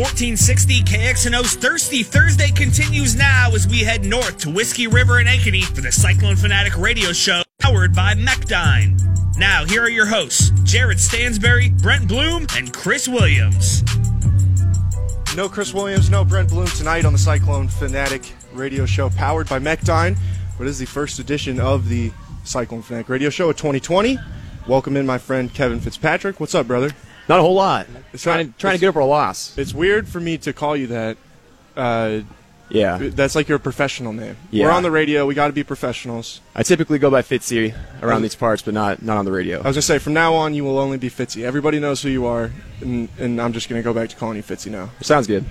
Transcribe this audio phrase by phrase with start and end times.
[0.00, 5.62] 1460 KXNO's Thirsty Thursday continues now as we head north to Whiskey River and Ankeny
[5.62, 8.98] for the Cyclone Fanatic radio show powered by Mechdyne.
[9.36, 13.82] Now, here are your hosts, Jared Stansbury, Brent Blum, and Chris Williams.
[15.36, 19.58] No Chris Williams, no Brent Blum tonight on the Cyclone Fanatic radio show powered by
[19.58, 20.16] Mechdyne.
[20.56, 22.10] What is the first edition of the
[22.44, 24.18] Cyclone Fanatic radio show of 2020?
[24.66, 26.40] Welcome in my friend Kevin Fitzpatrick.
[26.40, 26.88] What's up, brother?
[27.30, 27.86] Not a whole lot.
[28.12, 29.56] It's trying, not- to, trying to it's- get over a loss.
[29.56, 31.16] It's weird for me to call you that.
[31.76, 32.20] Uh,
[32.70, 32.98] Yeah.
[33.00, 34.36] that's like your professional name.
[34.50, 34.66] Yeah.
[34.66, 35.26] We're on the radio.
[35.26, 36.40] We got to be professionals.
[36.56, 39.58] I typically go by Fitzy around these parts, but not not on the radio.
[39.60, 41.42] I was gonna say from now on you will only be Fitzy.
[41.44, 44.42] Everybody knows who you are, and, and I'm just gonna go back to calling you
[44.42, 44.90] Fitzy now.
[45.00, 45.44] Sounds good.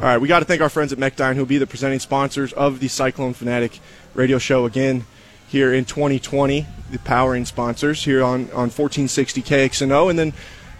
[0.00, 2.52] All right, we got to thank our friends at Mechdyne, who'll be the presenting sponsors
[2.52, 3.80] of the Cyclone Fanatic
[4.14, 5.04] radio show again
[5.48, 6.66] here in 2020.
[6.92, 10.08] The powering sponsors here on, on 1460 KXNO.
[10.10, 10.32] And then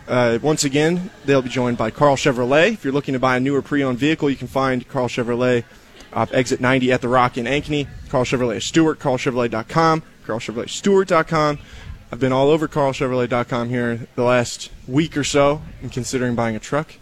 [0.08, 2.72] uh, once again, they'll be joined by Karl Chevrolet.
[2.72, 5.64] If you're looking to buy a newer pre owned vehicle, you can find Karl Chevrolet
[6.12, 7.86] off exit 90 at the Rock in Ankeny.
[8.08, 11.58] Karl Chevrolet Stuart, karlchevrolet.com, karlchevroletstuart.com.
[12.10, 16.60] I've been all over karlchevrolet.com here the last week or so and considering buying a
[16.60, 16.94] truck.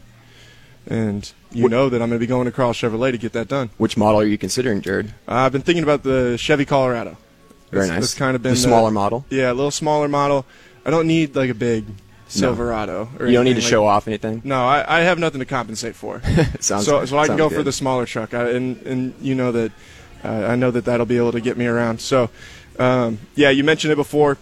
[0.88, 3.48] And you know that I'm going to be going to Karl Chevrolet to get that
[3.48, 3.70] done.
[3.76, 5.08] Which model are you considering, Jared?
[5.28, 7.16] Uh, I've been thinking about the Chevy Colorado.
[7.70, 8.00] Very That's- nice.
[8.00, 9.24] That's kind of been the smaller model.
[9.30, 10.46] Yeah, a little smaller model.
[10.84, 11.84] I don't need like a big
[12.28, 13.08] Silverado.
[13.18, 14.42] Or You don't need to anything show like- off anything.
[14.44, 16.20] No, I, I have nothing to compensate for.
[16.60, 19.52] sounds so, so I can go for the smaller truck, I, and and you know
[19.52, 19.72] that
[20.24, 22.00] uh, I know that that'll be able to get me around.
[22.00, 22.30] So,
[22.78, 24.38] um, yeah, you mentioned it before.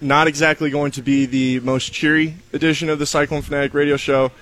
[0.00, 4.32] Not exactly going to be the most cheery edition of the Cyclone Fanatic Radio Show.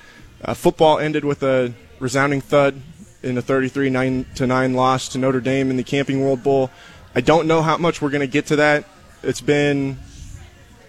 [0.42, 2.80] Uh, football ended with a resounding thud
[3.22, 6.70] in a 33 9 to 9 loss to Notre Dame in the Camping World Bowl.
[7.14, 8.86] I don't know how much we're going to get to that.
[9.22, 9.98] It's been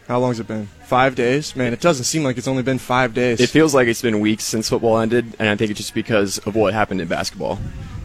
[0.07, 0.67] how long has it been?
[0.85, 1.73] Five days, man.
[1.73, 3.39] It doesn't seem like it's only been five days.
[3.39, 6.37] It feels like it's been weeks since football ended, and I think it's just because
[6.39, 7.59] of what happened in basketball.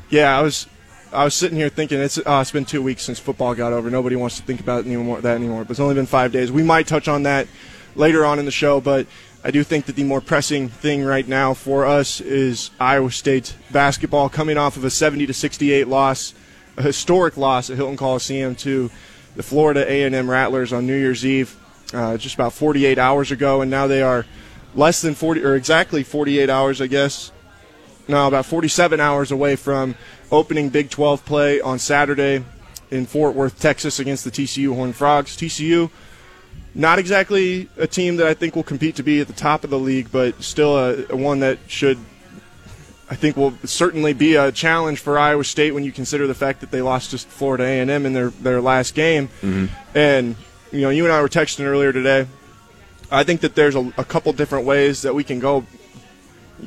[0.09, 0.67] Yeah, I was
[1.13, 3.91] I was sitting here thinking it's uh, it's been two weeks since football got over.
[3.91, 5.65] Nobody wants to think about it anymore, that anymore.
[5.65, 6.53] But it's only been five days.
[6.53, 7.49] We might touch on that
[7.95, 9.07] later on in the show, but
[9.43, 13.55] I do think that the more pressing thing right now for us is Iowa State
[13.71, 16.35] basketball coming off of a 70 to 68 loss,
[16.77, 18.91] a historic loss at Hilton Coliseum to
[19.37, 21.57] the Florida A&M Rattlers on New Year's Eve,
[21.93, 24.27] uh, just about 48 hours ago, and now they are
[24.75, 27.33] less than 40 or exactly 48 hours, I guess,
[28.09, 29.97] no, about 47 hours away from
[30.31, 32.45] opening Big 12 play on Saturday
[32.91, 35.37] in Fort Worth, Texas, against the TCU Horned Frogs.
[35.37, 35.91] TCU,
[36.75, 39.71] not exactly a team that I think will compete to be at the top of
[39.71, 41.99] the league, but still a, a one that should,
[43.11, 46.61] I think, will certainly be a challenge for Iowa State when you consider the fact
[46.61, 49.31] that they lost to Florida A&M in their their last game.
[49.97, 50.37] And
[50.73, 52.27] you know, you and I were texting earlier today.
[53.11, 55.65] I think that there's a, a couple different ways that we can go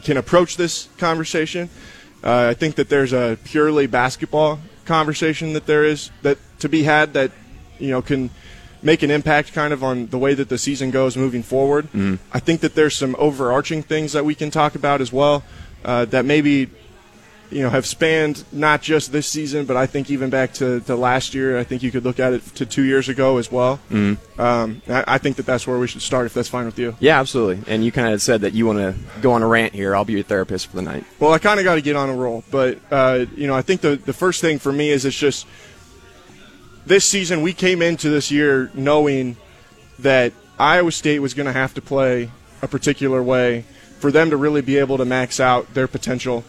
[0.04, 1.70] can approach this conversation.
[2.24, 6.84] Uh, I think that there's a purely basketball conversation that there is that to be
[6.84, 7.32] had that
[7.80, 8.30] you know can
[8.82, 11.88] make an impact kind of on the way that the season goes moving forward.
[12.32, 15.44] I think that there's some overarching things that we can talk about as well
[15.84, 16.70] uh, that maybe
[17.52, 20.96] you know have spanned not just this season, but I think even back to, to
[20.96, 21.58] last year.
[21.58, 23.80] I think you could look at it to two years ago as well.
[23.90, 24.42] Mm-hmm.
[24.42, 26.96] Um, I, I think that that's where we should start if that's fine with you.
[27.00, 27.72] Yeah, absolutely.
[27.72, 29.96] And you kind of said that you want to go on a rant here.
[29.96, 31.04] I'll be your therapist for the night.
[31.20, 33.62] Well, I kind of got to get on a roll, but uh, you know, I
[33.62, 35.48] think the the first thing for me is it's just
[36.86, 39.38] this season we came into this year knowing
[40.00, 42.32] that Iowa State was going to have to play
[42.62, 43.64] a particular way
[44.00, 46.44] for them to really be able to max out their potential,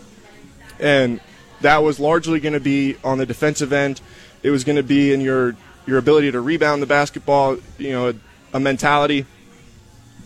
[0.80, 1.20] and
[1.60, 4.00] that was largely going to be on the defensive end.
[4.42, 8.08] It was going to be in your your ability to rebound the basketball, you know,
[8.10, 8.14] a,
[8.54, 9.26] a mentality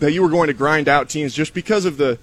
[0.01, 2.19] that you were going to grind out teams just because of the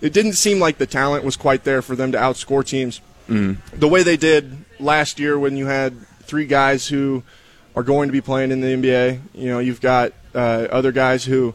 [0.00, 3.00] it didn't seem like the talent was quite there for them to outscore teams
[3.74, 7.22] the way they did last year when you had three guys who
[7.76, 9.20] are going to be playing in the NBA.
[9.34, 11.54] You know, you've got uh, other guys who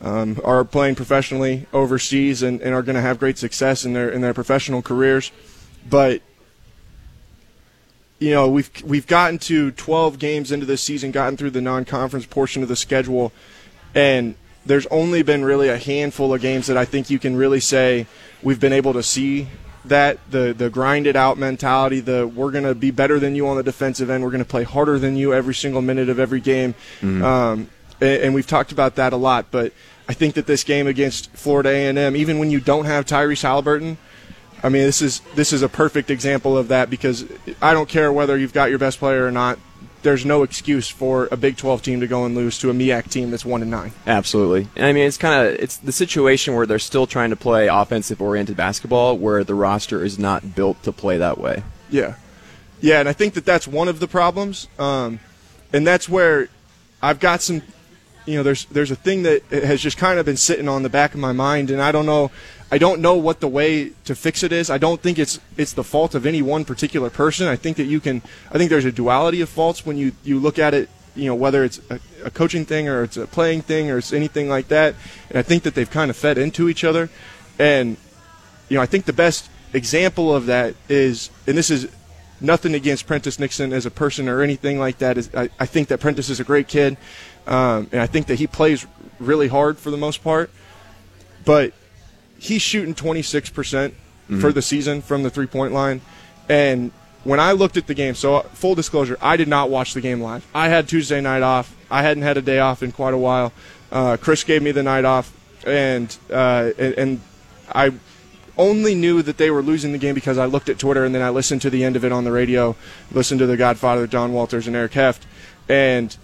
[0.00, 4.10] um, are playing professionally overseas and, and are going to have great success in their
[4.10, 5.32] in their professional careers,
[5.88, 6.20] but
[8.18, 12.26] you know we've we've gotten to 12 games into this season, gotten through the non-conference
[12.26, 13.32] portion of the schedule,
[13.94, 14.34] and
[14.66, 18.06] there's only been really a handful of games that I think you can really say
[18.42, 19.48] we've been able to see
[19.84, 20.18] that.
[20.30, 23.62] The the grinded out mentality, the we're going to be better than you on the
[23.62, 26.74] defensive end, we're going to play harder than you every single minute of every game,
[27.02, 27.68] um,
[28.00, 29.46] and, and we've talked about that a lot.
[29.50, 29.72] But
[30.08, 33.96] I think that this game against Florida A&M, even when you don't have Tyrese Haliburton,
[34.62, 37.26] I mean, this is this is a perfect example of that because
[37.60, 39.58] I don't care whether you've got your best player or not.
[40.02, 43.10] there's no excuse for a Big 12 team to go and lose to a MEAC
[43.10, 43.92] team that's one and nine.
[44.06, 44.68] Absolutely.
[44.76, 47.68] And I mean, it's kind of it's the situation where they're still trying to play
[47.68, 51.62] offensive oriented basketball, where the roster is not built to play that way.
[51.90, 52.16] Yeah,
[52.80, 55.20] yeah, and I think that that's one of the problems, um,
[55.72, 56.48] and that's where
[57.02, 57.62] I've got some.
[58.26, 60.88] You know, there's there's a thing that has just kind of been sitting on the
[60.88, 62.30] back of my mind, and I don't know,
[62.72, 64.70] I don't know what the way to fix it is.
[64.70, 67.46] I don't think it's it's the fault of any one particular person.
[67.46, 68.22] I think that you can.
[68.50, 70.88] I think there's a duality of faults when you you look at it.
[71.14, 74.12] You know, whether it's a, a coaching thing or it's a playing thing or it's
[74.12, 74.96] anything like that.
[75.28, 77.10] And I think that they've kind of fed into each other,
[77.58, 77.96] and
[78.68, 81.88] you know, I think the best example of that is, and this is
[82.40, 85.18] nothing against Prentiss Nixon as a person or anything like that.
[85.18, 86.96] Is I, I think that Prentiss is a great kid,
[87.46, 88.86] um, and I think that he plays
[89.18, 90.50] really hard for the most part.
[91.44, 91.72] But
[92.38, 93.94] he's shooting 26 percent
[94.40, 96.00] for the season from the three point line,
[96.48, 96.92] and
[97.24, 100.20] when I looked at the game, so full disclosure, I did not watch the game
[100.20, 100.46] live.
[100.54, 101.74] I had Tuesday night off.
[101.90, 103.52] I hadn't had a day off in quite a while.
[103.90, 105.32] Uh, Chris gave me the night off,
[105.66, 107.20] and uh, and, and
[107.74, 107.92] I
[108.56, 111.22] only knew that they were losing the game because I looked at Twitter and then
[111.22, 112.76] I listened to the end of it on the radio,
[113.10, 115.26] listened to the Godfather John Walters and Eric Heft,
[115.68, 116.16] and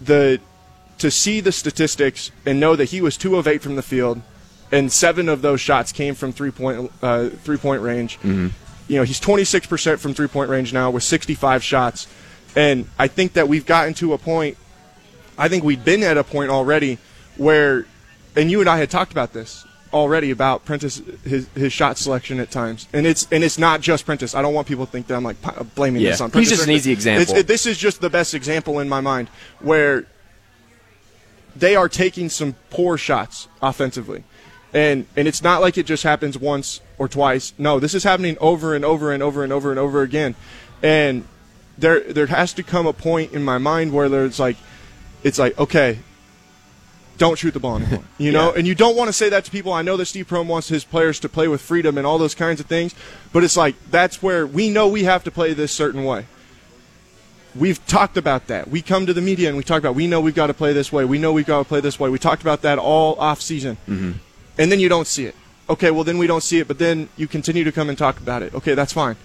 [0.00, 0.40] the
[0.98, 4.22] to see the statistics and know that he was two of eight from the field,
[4.70, 8.18] and seven of those shots came from three point uh, three point range.
[8.88, 12.06] You know, he's 26 percent from three point range now with 65 shots,
[12.56, 14.56] and I think that we've gotten to a point.
[15.36, 16.98] I think we've been at a point already
[17.36, 17.86] where,
[18.36, 22.40] and you and I had talked about this already about Prentiss his, his shot selection
[22.40, 24.34] at times, and it's and it's not just Prentiss.
[24.34, 26.10] I don't want people to think that I'm like p- uh, blaming Yeah.
[26.10, 26.50] this on He's Prentiss.
[26.50, 27.22] just an easy example.
[27.22, 29.28] It's- it- this is just the best example in my mind
[29.60, 30.06] where
[31.54, 34.24] they are taking some poor shots offensively.
[34.74, 37.52] And and it's not like it just happens once or twice.
[37.58, 40.34] No, this is happening over and over and over and over and over again.
[40.82, 41.24] And
[41.76, 44.56] there there has to come a point in my mind where there's like
[45.22, 45.98] it's like, okay,
[47.22, 48.04] don't shoot the ball anymore.
[48.18, 48.52] You know?
[48.52, 49.72] And you don't want to say that to people.
[49.72, 52.34] I know that Steve Prohm wants his players to play with freedom and all those
[52.34, 52.94] kinds of things,
[53.32, 56.26] but it's like that's where we know we have to play this certain way.
[57.54, 58.68] We've talked about that.
[58.68, 60.72] We come to the media and we talk about we know we've got to play
[60.72, 61.04] this way.
[61.04, 62.08] We know we've got to play this way.
[62.10, 63.76] We talked about that all off season.
[63.88, 64.12] Mm-hmm.
[64.58, 65.34] And then you don't see it.
[65.68, 68.18] Okay, well then we don't see it, but then you continue to come and talk
[68.18, 68.54] about it.
[68.54, 69.16] Okay, that's fine.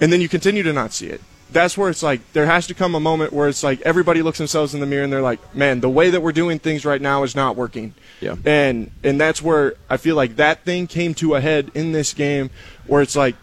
[0.00, 1.20] And then you continue to not see it.
[1.50, 4.38] That's where it's like there has to come a moment where it's like everybody looks
[4.38, 7.00] themselves in the mirror and they're like, "Man, the way that we're doing things right
[7.00, 8.36] now is not working." Yeah.
[8.44, 12.14] And and that's where I feel like that thing came to a head in this
[12.14, 12.50] game
[12.86, 13.36] where it's like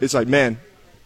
[0.00, 0.58] it's like, man,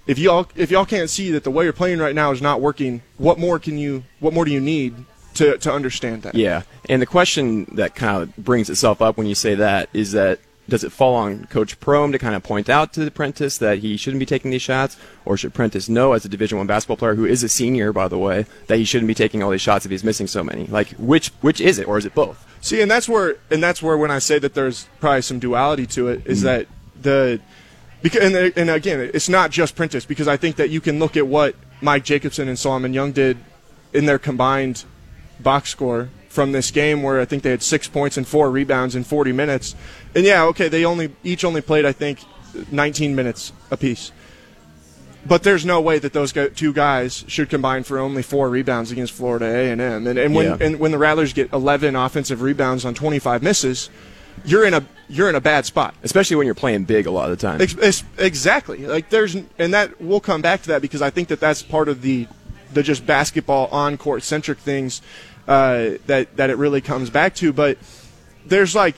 [0.07, 2.61] if y'all if y'all can't see that the way you're playing right now is not
[2.61, 4.95] working, what more can you what more do you need
[5.35, 6.35] to to understand that?
[6.35, 10.13] Yeah, and the question that kind of brings itself up when you say that is
[10.13, 10.41] that
[10.71, 13.79] does it fall on Coach Prohm to kind of point out to the Prentiss that
[13.79, 16.97] he shouldn't be taking these shots, or should Prentiss know as a Division One basketball
[16.97, 19.61] player who is a senior, by the way, that he shouldn't be taking all these
[19.61, 20.67] shots if he's missing so many?
[20.67, 22.47] Like, which which is it, or is it both?
[22.63, 25.87] See, and that's where and that's where when I say that there's probably some duality
[25.89, 26.47] to it is mm-hmm.
[26.47, 26.67] that
[27.01, 27.41] the
[28.03, 31.17] because and, and again it's not just Prentiss because I think that you can look
[31.17, 33.39] at what Mike Jacobson and Solomon Young did
[33.93, 34.85] in their combined
[35.41, 38.95] box score from this game where I think they had six points and four rebounds
[38.95, 39.75] in 40 minutes
[40.15, 42.21] and yeah okay they only each only played I think
[42.73, 44.13] 19 minutes apiece
[45.27, 49.13] but there's no way that those two guys should combine for only four rebounds against
[49.13, 49.81] Florida A&M.
[50.07, 50.57] And and when Yeah.
[50.61, 53.91] and when the Rattlers get 11 offensive rebounds on 25 misses,
[54.47, 55.95] you're in a you're in a bad spot.
[56.03, 57.61] Especially when you're playing big a lot of the time.
[57.61, 58.87] Ex- ex- exactly.
[58.87, 61.89] Like there's and that we'll come back to that because I think that that's part
[61.89, 62.27] of the
[62.73, 65.03] the just basketball on court centric things
[65.47, 67.53] uh, that that it really comes back to.
[67.53, 67.77] But
[68.47, 68.95] there's like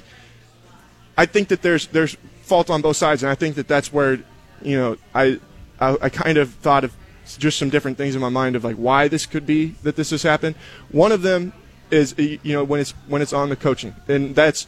[1.16, 4.18] I think that there's there's fault on both sides, and I think that that's where
[4.62, 5.40] you know I
[5.80, 6.94] I, I kind of thought of
[7.38, 10.10] just some different things in my mind of like why this could be that this
[10.10, 10.56] has happened.
[10.90, 11.52] One of them
[11.90, 14.66] is you know when it's when it's on the coaching, and that's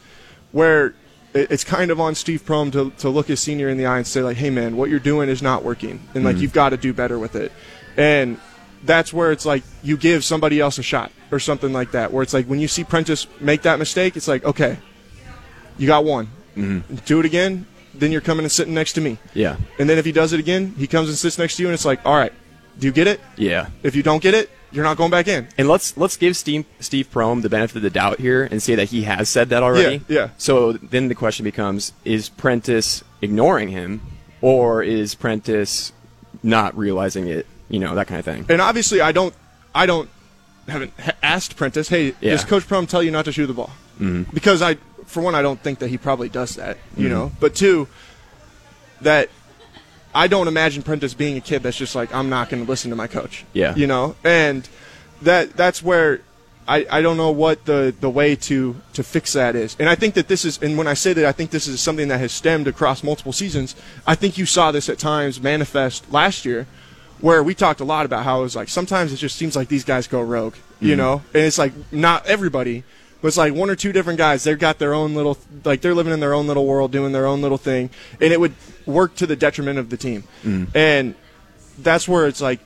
[0.51, 0.93] where
[1.33, 4.07] it's kind of on Steve Prohm to, to look his senior in the eye and
[4.07, 6.43] say like, hey man, what you're doing is not working, and like mm-hmm.
[6.43, 7.51] you've got to do better with it,
[7.97, 8.39] and
[8.83, 12.13] that's where it's like you give somebody else a shot or something like that.
[12.13, 14.77] Where it's like when you see Prentiss make that mistake, it's like okay,
[15.77, 16.29] you got one,
[17.05, 20.05] do it again, then you're coming and sitting next to me, yeah, and then if
[20.05, 22.15] he does it again, he comes and sits next to you, and it's like, all
[22.15, 22.33] right,
[22.79, 23.19] do you get it?
[23.37, 23.67] yeah.
[23.83, 25.47] If you don't get it, you're not going back in.
[25.57, 28.75] And let's let's give Steve Steve Prohm the benefit of the doubt here and say
[28.75, 30.03] that he has said that already.
[30.09, 30.29] Yeah, yeah.
[30.37, 34.01] So then the question becomes: Is Prentiss ignoring him,
[34.41, 35.93] or is Prentiss
[36.43, 37.47] not realizing it?
[37.69, 38.45] You know that kind of thing.
[38.49, 39.33] and obviously I don't
[39.73, 40.09] I don't
[40.67, 42.31] haven't ha- asked Prentiss, hey, Yeah.
[42.31, 43.71] does Coach Prohm tell you not to shoot the ball?
[43.99, 44.29] Mm-hmm.
[44.33, 44.77] Because I,
[45.15, 47.31] for one, I don't think that he probably does that, you know.
[47.39, 47.87] But two,
[49.01, 49.29] that
[50.13, 52.89] I don't imagine Prentiss being a kid that's just like I'm not going to listen
[52.91, 53.45] to my coach.
[53.53, 53.73] Yeah.
[53.75, 54.67] You know, and
[55.23, 56.21] that that's where
[56.67, 59.75] I, I don't know what the, the way to, to fix that is.
[59.79, 61.79] And I think that this is, and when I say that I think this is
[61.79, 63.75] something that has stemmed across multiple seasons,
[64.07, 66.65] I think you saw this at times manifest last year
[67.21, 69.67] where we talked a lot about how it was like sometimes it just seems like
[69.69, 70.97] these guys go rogue, you Mm-hmm.
[70.97, 71.13] know?
[71.33, 72.83] And it's like not everybody,
[73.25, 74.43] but it's like one or two different guys.
[74.43, 77.25] They've got their own little, like they're living in their own little world, doing their
[77.25, 77.89] own little thing,
[78.21, 78.53] and it would
[78.85, 80.25] work to the detriment of the team.
[80.43, 80.77] Mm-hmm.
[80.77, 81.15] And
[81.79, 82.59] that's where it's like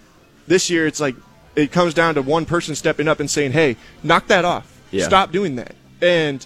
[0.48, 1.16] this year it's like
[1.56, 4.70] it comes down to one person stepping up and saying, "Hey, knock that off.
[4.92, 5.06] Yeah.
[5.06, 6.46] Stop doing that." And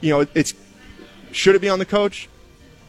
[0.00, 0.54] you know, it's
[1.30, 2.26] should it be on the coach?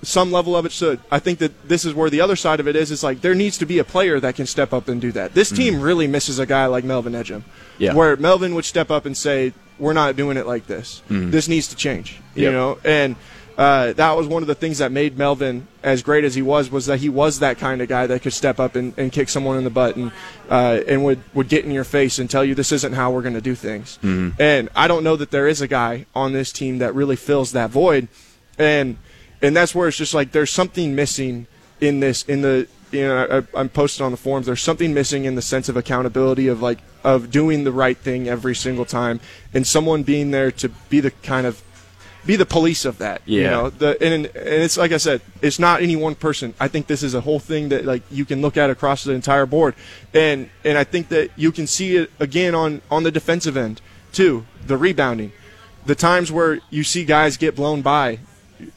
[0.01, 1.01] Some level of it should.
[1.11, 2.89] I think that this is where the other side of it is.
[2.89, 5.33] It's like there needs to be a player that can step up and do that.
[5.33, 7.43] This team really misses a guy like Melvin Ejim,
[7.79, 7.93] Yeah.
[7.93, 11.01] where Melvin would step up and say, "We're not doing it like this.
[11.09, 12.53] This needs to change." You Yep.
[12.53, 13.15] know, and
[13.57, 16.71] uh, that was one of the things that made Melvin as great as he was
[16.71, 19.27] was that he was that kind of guy that could step up and, and kick
[19.27, 20.12] someone in the butt and
[20.50, 23.21] uh, and would, would get in your face and tell you this isn't how we're
[23.21, 24.00] going to do things.
[24.03, 27.51] And I don't know that there is a guy on this team that really fills
[27.51, 28.07] that void,
[28.57, 28.98] and
[29.41, 31.48] and that's where it's just like there's something missing
[31.81, 34.45] in this in the you know I, I'm posted on the forums.
[34.45, 38.27] There's something missing in the sense of accountability of like of doing the right thing
[38.27, 39.19] every single time
[39.53, 41.63] and someone being there to be the kind of
[42.25, 43.21] be the police of that.
[43.25, 43.41] Yeah.
[43.41, 46.53] You know, the and, and it's like I said, it's not any one person.
[46.59, 49.13] I think this is a whole thing that like you can look at across the
[49.13, 49.75] entire board,
[50.13, 53.81] and and I think that you can see it again on on the defensive end
[54.11, 54.45] too.
[54.65, 55.31] The rebounding,
[55.85, 58.19] the times where you see guys get blown by,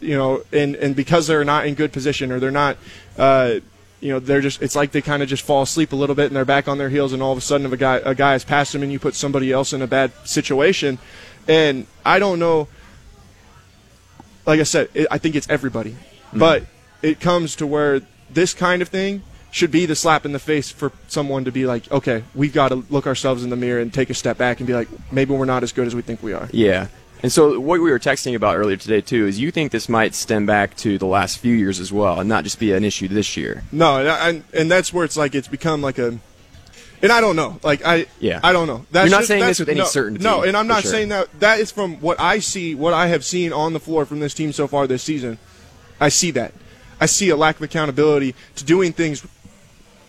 [0.01, 2.77] you know, and and because they're not in good position or they're not.
[3.19, 3.57] Uh,
[4.03, 6.27] you know, they're just, it's like they kind of just fall asleep a little bit
[6.27, 8.15] and they're back on their heels, and all of a sudden, if a guy, a
[8.15, 10.99] guy has passed them and you put somebody else in a bad situation.
[11.47, 12.67] And I don't know,
[14.45, 15.93] like I said, it, I think it's everybody.
[15.93, 16.39] Mm-hmm.
[16.41, 16.65] But
[17.01, 20.71] it comes to where this kind of thing should be the slap in the face
[20.71, 23.93] for someone to be like, okay, we've got to look ourselves in the mirror and
[23.93, 26.23] take a step back and be like, maybe we're not as good as we think
[26.23, 26.49] we are.
[26.53, 26.89] Yeah.
[27.23, 30.15] And so what we were texting about earlier today too is you think this might
[30.15, 33.07] stem back to the last few years as well, and not just be an issue
[33.09, 33.63] this year.
[33.71, 36.19] No, and, I- and and that's where it's like it's become like a,
[37.01, 38.41] and I don't know, like I Yeah.
[38.43, 38.85] I don't know.
[38.91, 40.83] That's You're not just- saying that's- this with any no, certainty, No, and I'm not
[40.83, 40.91] sure.
[40.91, 41.29] saying that.
[41.39, 44.35] That is from what I see, what I have seen on the floor from this
[44.35, 45.39] team so far this season.
[46.01, 46.53] I see that.
[47.01, 49.25] I see a lack of accountability to doing things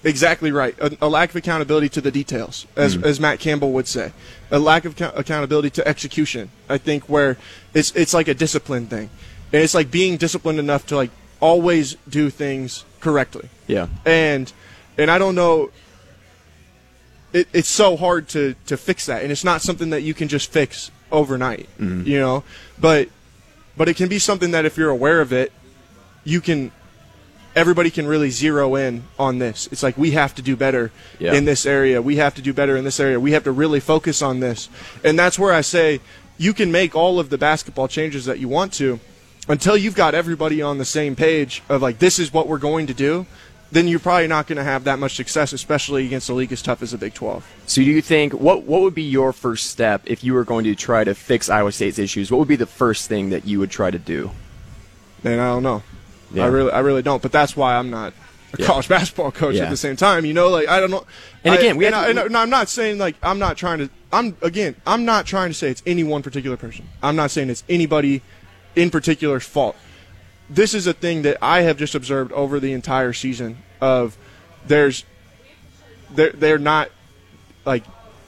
[0.03, 0.75] exactly right.
[0.79, 3.05] A, a lack of accountability to the details, as, Mm-hmm.
[3.05, 4.11] as Matt Campbell would say.
[4.51, 6.49] A lack of account- accountability to execution.
[6.69, 7.37] I think where
[7.73, 9.09] it's it's like a discipline thing,
[9.51, 13.49] and it's like being disciplined enough to like always do things correctly.
[13.67, 13.87] Yeah.
[14.05, 14.51] And
[14.97, 15.71] and I don't know.
[17.33, 20.27] It, it's so hard to to fix that, and it's not something that you can
[20.27, 21.67] just fix overnight.
[21.79, 22.43] You know,
[22.79, 23.09] but
[23.75, 25.51] but it can be something that if you're aware of it,
[26.23, 26.71] you can
[27.55, 29.67] everybody can really zero in on this.
[29.71, 31.33] It's like we have to do better Yeah.
[31.33, 32.01] in this area.
[32.01, 33.19] We have to do better in this area.
[33.19, 34.69] We have to really focus on this.
[35.03, 35.99] And that's where I say
[36.37, 38.99] you can make all of the basketball changes that you want to
[39.47, 42.87] until you've got everybody on the same page of like this is what we're going
[42.87, 43.25] to do.
[43.71, 46.61] Then you're probably not going to have that much success, especially against a league as
[46.61, 47.43] tough as the Big 12.
[47.65, 50.63] So do you think what what would be your first step if you were going
[50.65, 52.29] to try to fix Iowa State's issues?
[52.31, 54.29] What would be the first thing that you would try to do?
[55.23, 55.81] And I don't know.
[56.33, 56.45] Yeah.
[56.45, 57.21] I really, I really don't.
[57.21, 58.13] But that's why I'm not
[58.53, 58.65] a Yeah.
[58.65, 59.63] college basketball coach Yeah.
[59.65, 60.25] at the same time.
[60.25, 61.05] You know, like I don't know.
[61.43, 63.57] And again, we and, have I, to- and I- I'm not saying like I'm not
[63.57, 63.89] trying to.
[64.11, 66.87] I'm again, I'm not trying to say it's any one particular person.
[67.01, 68.21] I'm not saying it's anybody
[68.75, 69.75] in particular's fault.
[70.49, 73.57] This is a thing that I have just observed over the entire season.
[73.81, 74.17] Of
[74.67, 75.03] there's,
[76.11, 76.89] they're they're not
[77.65, 77.83] like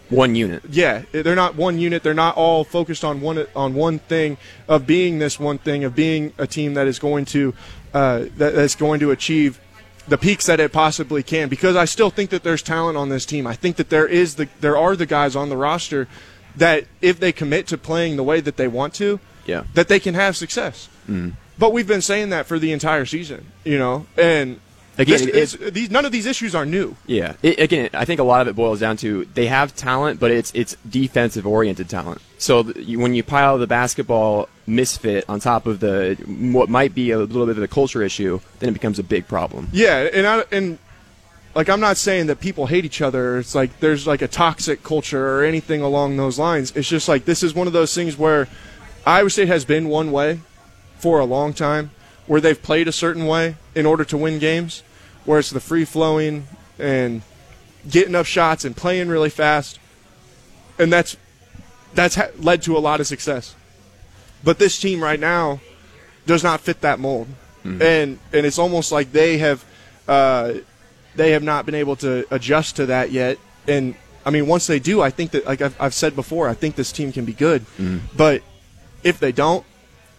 [0.09, 0.63] One unit.
[0.69, 2.03] yeah, they're not one unit.
[2.03, 5.95] They're not all focused on one on one thing of being this one thing of
[5.95, 7.53] being a team that is going to
[7.93, 9.59] uh, that, that's going to achieve
[10.07, 11.49] the peaks that it possibly can.
[11.49, 13.47] Because I still think that there's talent on this team.
[13.47, 16.07] I think that there is the there are the guys on the roster
[16.55, 19.63] that if they commit to playing the way that they want to, Yeah.
[19.73, 20.87] that they can have success.
[21.09, 21.31] Mm-hmm.
[21.57, 24.59] But we've been saying that for the entire season, you know, and.
[24.97, 26.95] Again, this- it- it's- these, none of these issues are new.
[27.05, 27.33] Yeah.
[27.43, 30.31] It, again, I think a lot of it boils down to they have talent, but
[30.31, 32.21] it's it's defensive oriented talent.
[32.37, 36.15] So th- you, when you pile the basketball misfit on top of the
[36.51, 39.27] what might be a little bit of a culture issue, then it becomes a big
[39.27, 39.67] problem.
[39.71, 40.77] Yeah, and I, and
[41.55, 43.37] like I'm not saying that people hate each other.
[43.39, 46.71] It's like there's like a toxic culture or anything along those lines.
[46.75, 48.47] It's just like this is one of those things where
[49.05, 50.39] Iowa State has been one way
[50.97, 51.91] for a long time,
[52.27, 54.83] where they've played a certain way in order to win games,
[55.25, 56.47] where it's the free flowing
[56.79, 57.21] and
[57.89, 59.79] getting up shots and playing really fast,
[60.79, 61.17] and that's
[61.93, 63.55] that's ha- led to a lot of success.
[64.43, 65.59] But this team right now
[66.25, 67.27] does not fit that mold.
[67.63, 69.63] and and it's almost like they have
[70.07, 70.53] uh,
[71.15, 73.37] they have not been able to adjust to that yet.
[73.67, 76.53] And I mean, once they do, I think that like I've, I've said before, I
[76.53, 77.65] think this team can be good.
[78.15, 78.43] But
[79.03, 79.65] if they don't,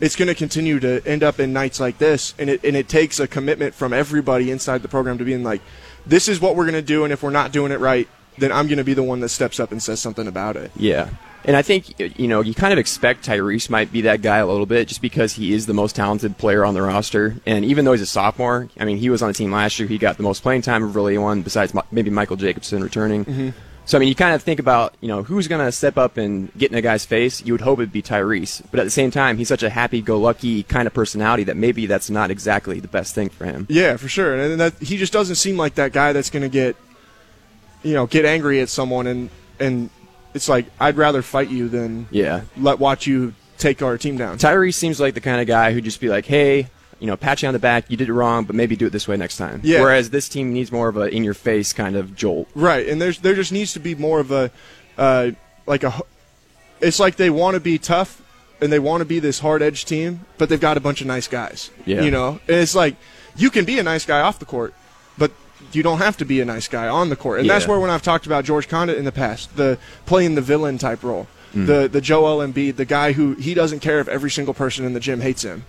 [0.00, 2.88] it's going to continue to end up in nights like this, and it and it
[2.88, 5.62] takes a commitment from everybody inside the program to being like,
[6.06, 8.52] this is what we're going to do, and if we're not doing it right, then
[8.52, 10.70] I'm going to be the one that steps up and says something about it.
[10.76, 11.10] Yeah.
[11.44, 14.46] And I think, you know, you kind of expect Tyrese might be that guy a
[14.46, 17.36] little bit just because he is the most talented player on the roster.
[17.46, 19.88] And even though he's a sophomore, I mean, he was on the team last year.
[19.88, 23.24] He got the most playing time of really anyone besides maybe Michael Jacobson returning.
[23.24, 23.50] Mm-hmm.
[23.86, 26.16] So, I mean, you kind of think about, you know, who's going to step up
[26.16, 27.44] and get in a guy's face.
[27.44, 28.62] You would hope it'd be Tyrese.
[28.70, 31.56] But at the same time, he's such a happy go lucky kind of personality that
[31.56, 33.64] maybe that's not exactly the best thing for him.
[33.70, 34.34] Yeah, for sure.
[34.36, 36.74] And that he just doesn't seem like that guy that's going to get,
[37.84, 39.88] you know, get angry at someone and and
[40.34, 42.42] it's like I'd rather fight you than Yeah.
[42.58, 44.36] let watch you take our team down.
[44.36, 46.68] Tyrese seems like the kind of guy who'd just be like, hey,
[47.00, 48.90] you know, pat you on the back, you did it wrong, but maybe do it
[48.90, 49.60] this way next time.
[49.62, 49.80] Yeah.
[49.82, 52.48] Whereas this team needs more of a in your face kind of jolt.
[52.54, 54.50] Right, and there's there just needs to be more of a
[54.96, 55.30] uh,
[55.66, 55.92] like a.
[56.80, 58.22] It's like they want to be tough
[58.60, 61.06] and they want to be this hard edge team, but they've got a bunch of
[61.06, 61.70] nice guys.
[61.84, 62.02] Yeah.
[62.02, 62.96] you know, and it's like
[63.36, 64.74] you can be a nice guy off the court,
[65.18, 65.30] but
[65.72, 67.40] you don't have to be a nice guy on the court.
[67.40, 70.42] And that's where when I've talked about George Conditt in the past, the playing the
[70.42, 71.66] villain type role, Mm.
[71.66, 74.92] the the Joel Embiid, the guy who he doesn't care if every single person in
[74.94, 75.64] the gym hates him.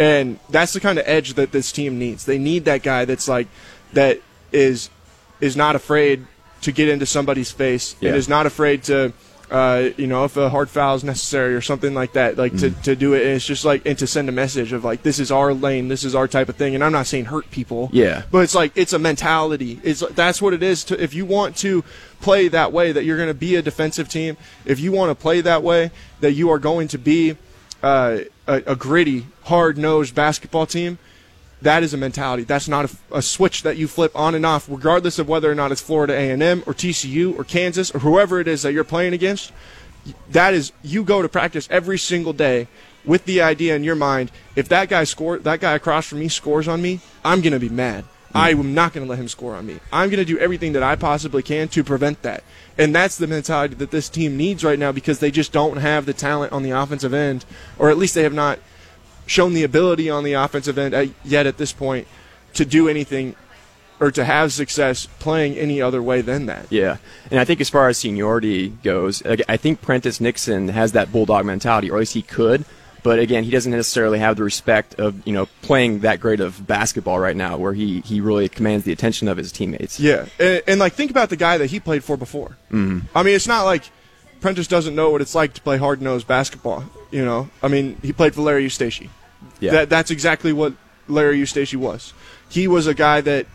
[0.00, 2.24] And that's the kind of edge that this team needs.
[2.24, 3.46] They need that guy that's like
[3.92, 4.88] that is
[5.40, 6.26] is not afraid
[6.62, 8.08] to get into somebody's face Yeah.
[8.08, 9.12] and is not afraid to
[9.50, 12.70] uh, you know if a hard foul is necessary or something like that like to,
[12.70, 12.82] Mm.
[12.82, 15.18] to do it and it's just like and to send a message of like this
[15.18, 17.90] is our lane this is our type of thing and i'm not saying hurt people
[17.92, 18.22] Yeah.
[18.30, 21.56] but it's like it's a mentality it's that's what it is to if you want
[21.58, 21.82] to
[22.20, 25.20] play that way that you're going to be a defensive team if you want to
[25.20, 25.90] play that way
[26.20, 27.36] that you are going to be
[27.82, 30.98] uh, a, a gritty hard-nosed basketball team
[31.62, 32.44] that is a mentality.
[32.44, 35.54] That's not a, a switch that you flip on and off, regardless of whether or
[35.54, 39.12] not it's Florida A&M or TCU or Kansas or whoever it is that you're playing
[39.12, 39.52] against.
[40.30, 42.68] That is, you go to practice every single day
[43.04, 46.28] with the idea in your mind: if that guy score, that guy across from me
[46.28, 48.04] scores on me, I'm gonna be mad.
[48.34, 49.80] I am not going to let him score on me.
[49.92, 52.44] I'm going to do everything that I possibly can to prevent that.
[52.78, 56.06] And that's the mentality that this team needs right now because they just don't have
[56.06, 57.44] the talent on the offensive end,
[57.78, 58.58] or at least they have not
[59.26, 62.06] shown the ability on the offensive end yet at this point
[62.54, 63.34] to do anything
[64.00, 66.66] or to have success playing any other way than that.
[66.70, 66.96] Yeah,
[67.30, 71.44] and I think as far as seniority goes, I think Prentiss Nixon has that bulldog
[71.44, 72.64] mentality, or at least he could.
[73.02, 76.66] But again, he doesn't necessarily have the respect of you know playing that great of
[76.66, 79.98] basketball right now, where he he really commands the attention of his teammates.
[79.98, 82.56] Yeah, and, and like think about the guy that he played for before.
[82.70, 83.00] Mm-hmm.
[83.16, 83.84] I mean, it's not like
[84.40, 86.84] Prentiss doesn't know what it's like to play hard nosed basketball.
[87.10, 89.08] You know, I mean, he played for Larry Eustachy.
[89.60, 89.72] Yeah.
[89.72, 90.74] That that's exactly what
[91.08, 92.12] Larry Eustachy was.
[92.48, 93.46] He was a guy that,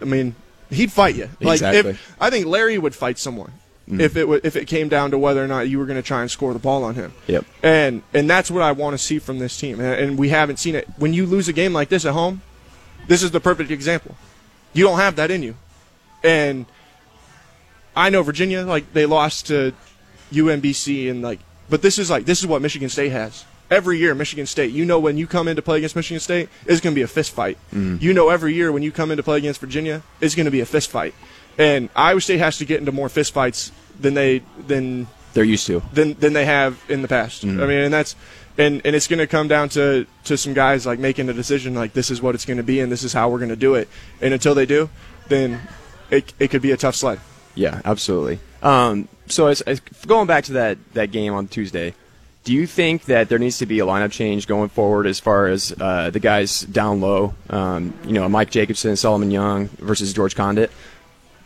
[0.00, 0.34] I mean,
[0.70, 1.28] he'd fight you.
[1.40, 1.90] Like Exactly.
[1.92, 3.52] if I think Larry would fight someone
[3.88, 4.00] Mm.
[4.00, 6.02] if it wa if it came down to whether or not you were going to
[6.02, 7.12] try and score the ball on him.
[7.26, 7.44] Yep.
[7.62, 9.78] And and that's what I want to see from this team.
[9.78, 10.88] And, and we haven't seen it.
[10.96, 12.40] When you lose a game like this at home,
[13.08, 14.16] this is the perfect example.
[14.72, 15.56] You don't have that in you.
[16.22, 16.64] And
[17.94, 19.74] I know Virginia, like they lost to
[20.32, 23.44] UMBC and like but this is like this is what Michigan State has.
[23.70, 26.48] Every year, Michigan State, you know when you come in to play against Michigan State,
[26.66, 27.56] it's going to be a fist fight.
[27.72, 28.00] Mm.
[28.00, 30.50] You know every year when you come in to play against Virginia, it's going to
[30.50, 31.14] be a fist fight.
[31.58, 35.82] And Iowa State has to get into more fistfights than they than They're used to.
[35.92, 37.44] than than they have in the past.
[37.44, 38.16] I mean, and that's
[38.58, 41.74] and and it's going to come down to to some guys like making a decision
[41.74, 43.56] like this is what it's going to be and this is how we're going to
[43.56, 43.88] do it.
[44.20, 44.90] And until they do,
[45.28, 45.60] then
[46.10, 47.20] it it could be a tough sled.
[47.54, 48.40] Yeah, absolutely.
[48.62, 51.94] Um, so as, as going back to that that game on Tuesday,
[52.42, 55.46] do you think that there needs to be a lineup change going forward as far
[55.46, 57.34] as uh, the guys down low?
[57.48, 60.70] Um, you know, Mike Jacobson, Solomon Young versus George Conditt.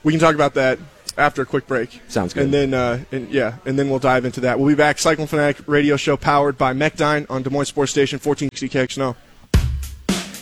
[0.05, 0.79] We can talk about that
[1.17, 2.01] after a quick break.
[2.09, 2.45] Sounds good.
[2.45, 4.59] And then, uh, and yeah, and then we'll dive into that.
[4.59, 4.99] We'll be back.
[4.99, 9.17] Cyclone Fanatic Radio Show powered by Mechdyne on Des Moines Sports Station 1460 KXNO.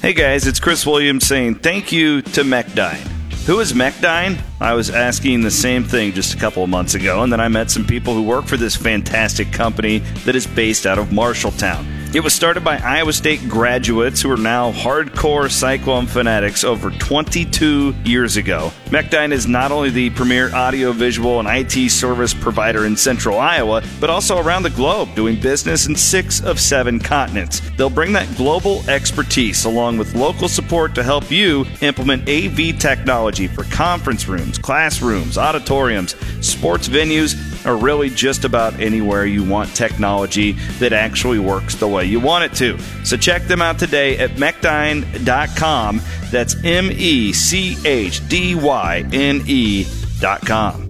[0.03, 3.15] Hey guys, it's Chris Williams saying thank you to Mechdyne.
[3.46, 4.40] Who is Mechdyne?
[4.61, 7.46] I was asking the same thing just a couple of months ago, and then I
[7.46, 11.87] met some people who work for this fantastic company that is based out of Marshalltown.
[12.14, 17.94] It was started by Iowa State graduates who are now hardcore Cyclone fanatics over 22
[18.04, 18.72] years ago.
[18.87, 23.82] Mechdyne is not only the premier audio, visual, and IT service provider in central Iowa,
[24.00, 27.61] but also around the globe, doing business in six of seven continents.
[27.76, 33.36] They'll bring that global expertise along with local support to help you implement AV technology
[33.46, 37.35] for conference rooms, classrooms, auditoriums, sports venues,
[37.66, 42.44] or really just about anywhere you want technology that actually works the way you want
[42.44, 42.79] it to.
[43.05, 46.01] So check them out today at mechdyne.com.
[46.31, 50.86] That's M E C H D Y N E.com.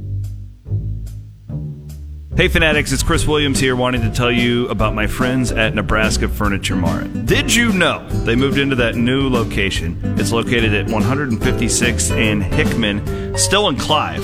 [2.36, 6.28] Hey Fanatics, it's Chris Williams here wanting to tell you about my friends at Nebraska
[6.28, 7.24] Furniture Mart.
[7.24, 9.98] Did you know they moved into that new location?
[10.18, 14.22] It's located at 156th and Hickman, still in Clive.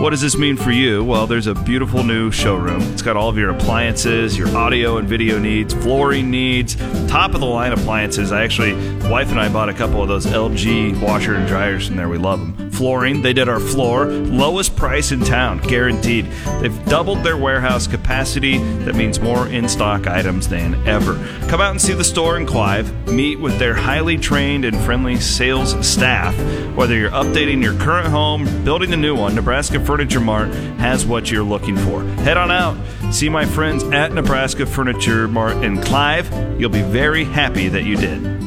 [0.00, 1.04] What does this mean for you?
[1.04, 2.82] Well, there's a beautiful new showroom.
[2.92, 6.74] It's got all of your appliances, your audio and video needs, flooring needs,
[7.06, 8.32] top of the line appliances.
[8.32, 8.72] I actually,
[9.08, 12.08] wife and I bought a couple of those LG washer and dryers from there.
[12.08, 12.53] We love them.
[12.74, 16.26] Flooring, they did our floor, lowest price in town, guaranteed.
[16.60, 18.58] They've doubled their warehouse capacity.
[18.58, 21.14] That means more in stock items than ever.
[21.48, 23.08] Come out and see the store in Clive.
[23.08, 26.36] Meet with their highly trained and friendly sales staff.
[26.74, 31.30] Whether you're updating your current home, building a new one, Nebraska Furniture Mart has what
[31.30, 32.02] you're looking for.
[32.22, 32.76] Head on out,
[33.14, 36.28] see my friends at Nebraska Furniture Mart in Clive.
[36.60, 38.43] You'll be very happy that you did.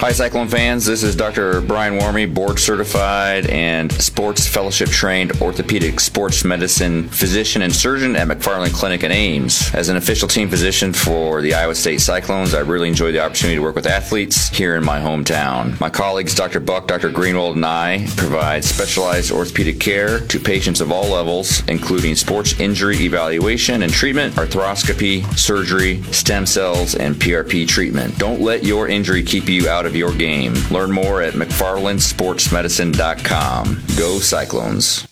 [0.00, 0.86] Hi, Cyclone fans.
[0.86, 1.60] This is Dr.
[1.60, 8.26] Brian Warmy, board certified and sports fellowship trained orthopedic sports medicine physician and surgeon at
[8.26, 9.70] McFarland Clinic in Ames.
[9.74, 13.56] As an official team physician for the Iowa State Cyclones, I really enjoy the opportunity
[13.56, 15.78] to work with athletes here in my hometown.
[15.80, 16.60] My colleagues, Dr.
[16.60, 17.10] Buck, Dr.
[17.10, 22.96] Greenwald, and I provide specialized orthopedic care to patients of all levels, including sports injury
[23.02, 28.16] evaluation and treatment, arthroscopy, surgery, stem cells, and PRP treatment.
[28.16, 30.54] Don't let your injury keep you out of your game.
[30.72, 33.82] Learn more at McFarlandSportsMedicine.com.
[33.96, 35.06] Go Cyclones.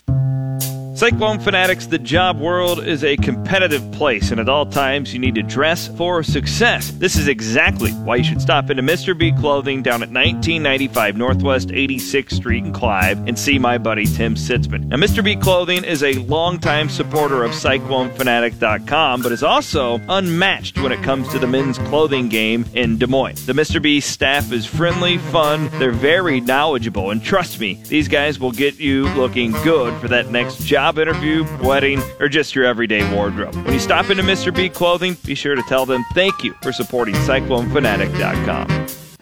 [0.99, 5.37] Cyclone Fanatics, the job world is a competitive place, and at all times you need
[5.37, 6.91] to dress for success.
[6.91, 9.17] This is exactly why you should stop into Mr.
[9.17, 14.35] B Clothing down at 1995 Northwest 86th Street in Clive and see my buddy Tim
[14.35, 14.87] Sitzman.
[14.87, 15.23] Now, Mr.
[15.23, 21.29] B Clothing is a longtime supporter of CycloneFanatic.com, but is also unmatched when it comes
[21.29, 23.47] to the men's clothing game in Des Moines.
[23.47, 23.81] The Mr.
[23.81, 28.81] B staff is friendly, fun, they're very knowledgeable, and trust me, these guys will get
[28.81, 33.55] you looking good for that next job job interview, wedding, or just your everyday wardrobe.
[33.55, 34.55] When you stop into Mr.
[34.55, 38.78] B Clothing, be sure to tell them thank you for supporting CycloneFanatic.com.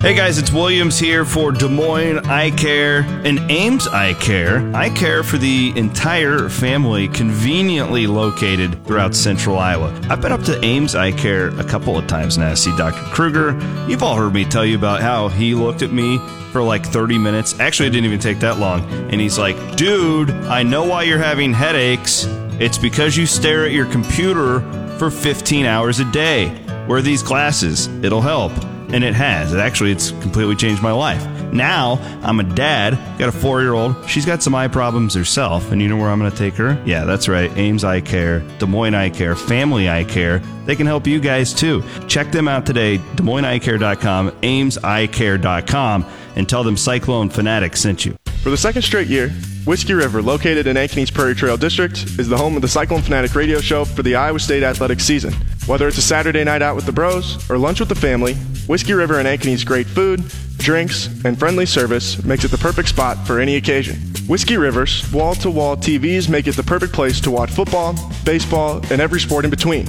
[0.07, 4.59] Hey guys, it's Williams here for Des Moines Eye Care and Ames Eye Care.
[4.73, 9.93] I care for the entire family, conveniently located throughout central Iowa.
[10.09, 13.03] I've been up to Ames Eye Care a couple of times now to see Dr.
[13.13, 13.59] Kruger.
[13.89, 16.19] You've all heard me tell you about how he looked at me
[16.53, 17.59] for like 30 minutes.
[17.59, 18.89] Actually, it didn't even take that long.
[19.11, 22.27] And he's like, dude, I know why you're having headaches.
[22.61, 24.61] It's because you stare at your computer
[25.01, 26.57] for 15 hours a day.
[26.87, 28.53] Wear these glasses, it'll help.
[28.97, 29.53] And it has.
[29.53, 31.23] It actually, it's completely changed my life.
[31.53, 33.95] Now, I'm a dad, got a four year old.
[34.09, 35.71] She's got some eye problems herself.
[35.71, 36.83] And you know where I'm going to take her?
[36.87, 37.55] Yeah, that's right.
[37.59, 40.39] Ames Eye Care, Des Moines Eye Care, Family Eye Care.
[40.65, 41.85] They can help you guys too.
[42.09, 46.07] Check them out today, Des Moines DesMoinesEyeCare.com, AmesEyeCare.com,
[46.37, 48.17] and tell them Cyclone Fanatic sent you.
[48.43, 49.29] For the second straight year,
[49.67, 53.35] Whiskey River, located in Ankeny's Prairie Trail District, is the home of the Cyclone Fanatic
[53.35, 55.35] radio show for the Iowa State athletic season.
[55.67, 58.35] Whether it's a Saturday night out with the bros or lunch with the family,
[58.69, 60.23] Whiskey River and Ankeny's great food,
[60.59, 63.97] drinks, and friendly service makes it the perfect spot for any occasion.
[64.29, 68.81] Whiskey River's wall to wall TVs make it the perfect place to watch football, baseball,
[68.93, 69.87] and every sport in between.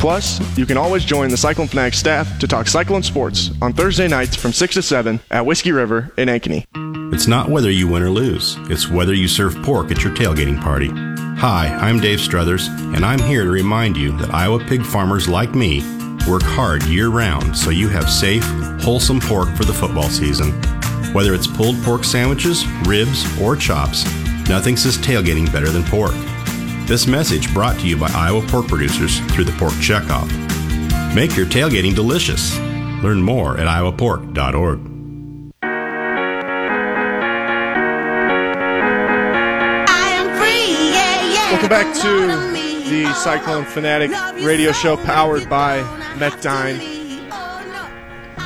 [0.00, 4.08] Plus, you can always join the Cyclone Fanatic staff to talk Cyclone sports on Thursday
[4.08, 6.66] nights from 6 to 7 at Whiskey River in Ankeny.
[7.14, 10.60] It's not whether you win or lose, it's whether you serve pork at your tailgating
[10.60, 10.88] party.
[11.40, 15.54] Hi, I'm Dave Struthers, and I'm here to remind you that Iowa pig farmers like
[15.54, 15.80] me
[16.28, 18.44] work hard year round so you have safe,
[18.82, 20.52] wholesome pork for the football season.
[21.14, 24.04] Whether it's pulled pork sandwiches, ribs, or chops,
[24.50, 26.12] nothing says tailgating better than pork.
[26.86, 30.28] This message brought to you by Iowa pork producers through the Pork Checkoff.
[31.14, 32.58] Make your tailgating delicious.
[33.02, 34.89] Learn more at iowapork.org.
[41.50, 42.26] Welcome back to
[42.88, 44.12] the Cyclone Fanatic
[44.44, 45.80] radio show powered by
[46.16, 46.78] Mechdyne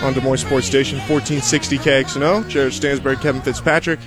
[0.03, 2.49] on Des Moines Sports Station 1460 KXNO.
[2.49, 4.01] Jared Stansbury, Kevin Fitzpatrick,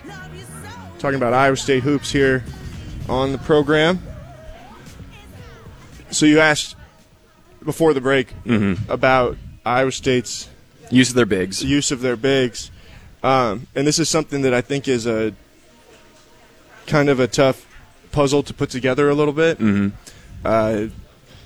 [0.98, 2.44] talking about Iowa State hoops here
[3.08, 4.02] on the program.
[6.10, 6.76] So you asked
[7.64, 8.34] before the break
[8.90, 10.50] about Iowa State's
[10.90, 11.64] Use of their bigs.
[11.64, 12.72] use of their bigs,
[13.22, 15.36] um, and this is something that I think is a
[16.88, 17.67] kind of a tough
[18.12, 19.60] puzzle to put together a little bit.
[19.60, 19.96] Mm-hmm.
[20.46, 20.88] Uh,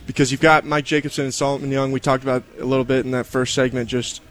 [0.08, 1.92] because you've got Mike Jacobson and Solomon Young.
[1.92, 4.22] We talked about a little bit in that first segment, just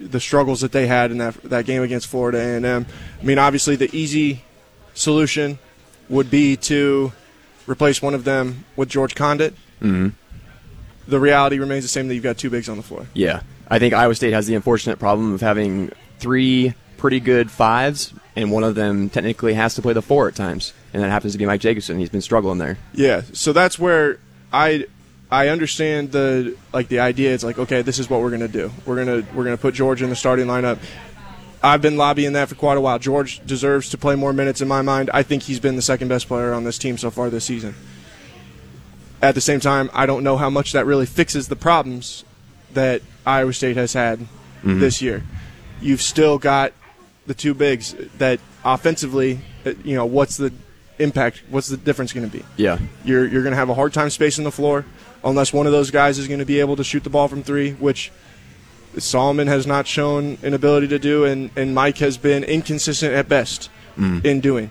[0.00, 2.86] the struggles that they had in that that game against Florida A&M.
[3.20, 4.44] I mean, obviously the easy
[4.94, 5.58] solution
[6.08, 7.12] would be to
[7.66, 9.54] replace one of them with George Conditt.
[9.80, 10.08] Mm-hmm.
[11.06, 13.06] The reality remains the same that you've got two bigs on the floor.
[13.14, 13.42] Yeah.
[13.68, 18.52] I think Iowa State has the unfortunate problem of having three pretty good fives, and
[18.52, 21.38] one of them technically has to play the four at times, and that happens to
[21.38, 21.98] be Mike Jacobson.
[21.98, 22.76] He's been struggling there.
[22.92, 24.18] Yeah, so that's where
[24.52, 24.84] I
[25.30, 27.32] I understand the like the idea.
[27.32, 28.70] It's like okay, this is what we're gonna do.
[28.84, 30.78] We're gonna we're gonna put George in the starting lineup.
[31.62, 32.98] I've been lobbying that for quite a while.
[32.98, 35.10] George deserves to play more minutes in my mind.
[35.12, 37.74] I think he's been the second best player on this team so far this season.
[39.20, 42.24] At the same time, I don't know how much that really fixes the problems
[42.74, 44.78] that Iowa State has had mm-hmm.
[44.78, 45.24] this year.
[45.80, 46.72] You've still got
[47.28, 50.52] the two bigs that offensively, uh, you know, what's the
[50.98, 51.42] impact?
[51.48, 52.44] What's the difference going to be?
[52.56, 54.84] Yeah, you're you're going to have a hard time spacing the floor
[55.24, 57.42] unless one of those guys is going to be able to shoot the ball from
[57.42, 58.10] three, which
[58.96, 63.28] Solomon has not shown an ability to do, and, and Mike has been inconsistent at
[63.28, 64.24] best mm.
[64.24, 64.70] in doing.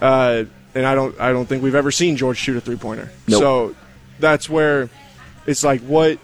[0.00, 3.10] Uh, and I don't I don't think we've ever seen George shoot a three pointer.
[3.28, 3.40] Nope.
[3.40, 3.76] So
[4.18, 4.90] that's where
[5.46, 6.18] it's like what.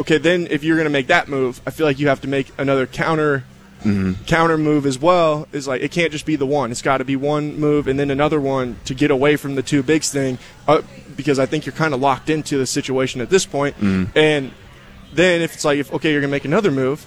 [0.00, 2.28] Okay, then if you're going to make that move, I feel like you have to
[2.28, 3.44] make another counter
[3.80, 4.24] Mm-hmm.
[4.24, 6.70] counter move as well is like it can't just be the one.
[6.70, 9.62] It's got to be one move and then another one to get away from the
[9.62, 10.82] two bigs thing, uh,
[11.16, 13.76] because I think you're kind of locked into the situation at this point.
[13.76, 14.18] Mm-hmm.
[14.18, 14.52] And
[15.12, 17.06] then if it's like, if, okay, you're gonna make another move.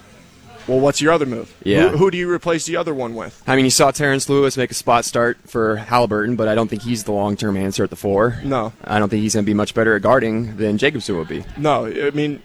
[0.67, 1.53] Well, what's your other move?
[1.63, 1.89] Yeah.
[1.89, 3.41] Who, who, do you replace the other one with?
[3.47, 6.67] I mean, you saw Terrence Lewis make a spot start for Haliburton, but I don't
[6.67, 8.39] think he's the long term answer at the four.
[8.43, 8.71] No.
[8.83, 11.43] I don't think he's going to be much better at guarding than Jacobson would be.
[11.57, 11.87] No.
[11.87, 12.43] I mean,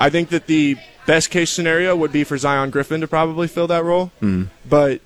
[0.00, 0.76] I think that the
[1.08, 4.12] best case scenario would be for Zion Griffin to probably fill that role.
[4.20, 4.48] Mm.
[4.68, 5.00] But,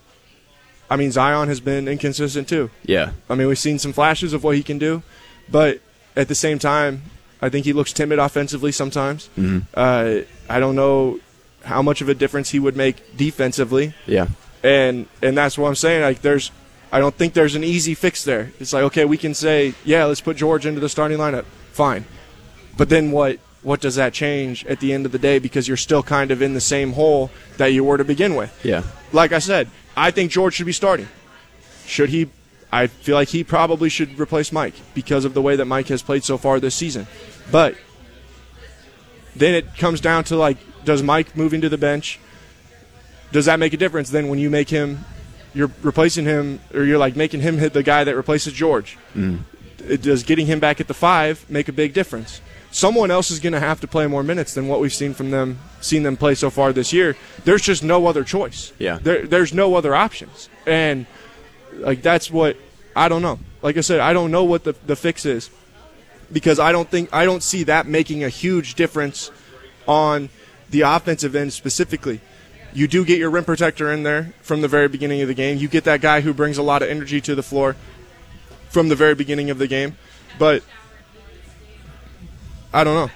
[0.90, 2.70] I mean, Zion has been inconsistent too.
[2.84, 3.12] Yeah.
[3.30, 5.04] I mean, we've seen some flashes of what he can do,
[5.48, 5.78] but
[6.16, 7.02] at the same time,
[7.40, 9.30] I think he looks timid offensively sometimes.
[9.38, 9.60] Mm-hmm.
[9.74, 11.20] Uh, I don't know
[11.64, 13.94] how much of a difference he would make defensively.
[14.04, 14.26] Yeah,
[14.64, 16.02] and and that's what I'm saying.
[16.02, 16.50] Like, there's,
[16.90, 18.50] I don't think there's an easy fix there.
[18.58, 22.04] It's like, okay, we can say, yeah, let's put George into the starting lineup, fine,
[22.76, 23.38] but then what?
[23.62, 25.38] What does that change at the end of the day?
[25.38, 28.59] Because you're still kind of in the same hole that you were to begin with.
[28.64, 28.83] Yeah.
[29.12, 31.09] Like I said, I think George should be starting.
[31.87, 32.29] Should he
[32.72, 36.03] I feel like he probably should replace Mike because of the way that Mike has
[36.03, 37.07] played so far this season.
[37.51, 37.77] But
[39.37, 42.18] then it comes down to like, does Mike moving to the bench?
[43.31, 44.09] Does that make a difference?
[44.09, 45.05] Then when you make him,
[45.53, 48.96] you're replacing him, or you're like making him hit the guy that replaces George.
[49.14, 49.40] Mm.
[50.01, 52.40] Does getting him back at the five make a big difference?
[52.72, 55.30] Someone else is going to have to play more minutes than what we've seen from
[55.30, 57.16] them, seen them play so far this year.
[57.44, 58.72] There's just no other choice.
[58.78, 58.98] Yeah.
[59.00, 61.06] There, there's no other options, and
[61.74, 62.56] like that's what
[62.96, 63.38] I don't know.
[63.61, 65.50] Like I said, I don't know what the the fix is
[66.32, 69.30] because I don't think I don't see that making a huge difference
[69.87, 70.30] on
[70.70, 72.20] the offensive end specifically.
[72.72, 75.58] You do get your rim protector in there from the very beginning of the game.
[75.58, 77.76] You get that guy who brings a lot of energy to the floor
[78.70, 79.98] from the very beginning of the game.
[80.38, 80.62] But
[82.72, 83.12] I don't know.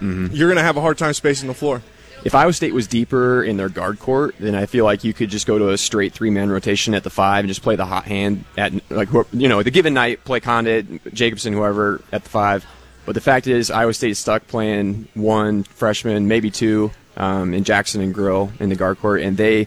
[0.00, 0.34] Mm-hmm.
[0.34, 1.82] You're going to have a hard time spacing the floor
[2.24, 5.30] if Iowa State was deeper in their guard court, then I feel like you could
[5.30, 7.86] just go to a straight three man rotation at the five and just play the
[7.86, 12.30] hot hand at like you know the given night play Conditt, Jacobson, whoever at the
[12.30, 12.66] five.
[13.06, 17.64] But the fact is, Iowa State is stuck playing one freshman, maybe two, um, in
[17.64, 19.66] Jackson and Grill in the guard court, and they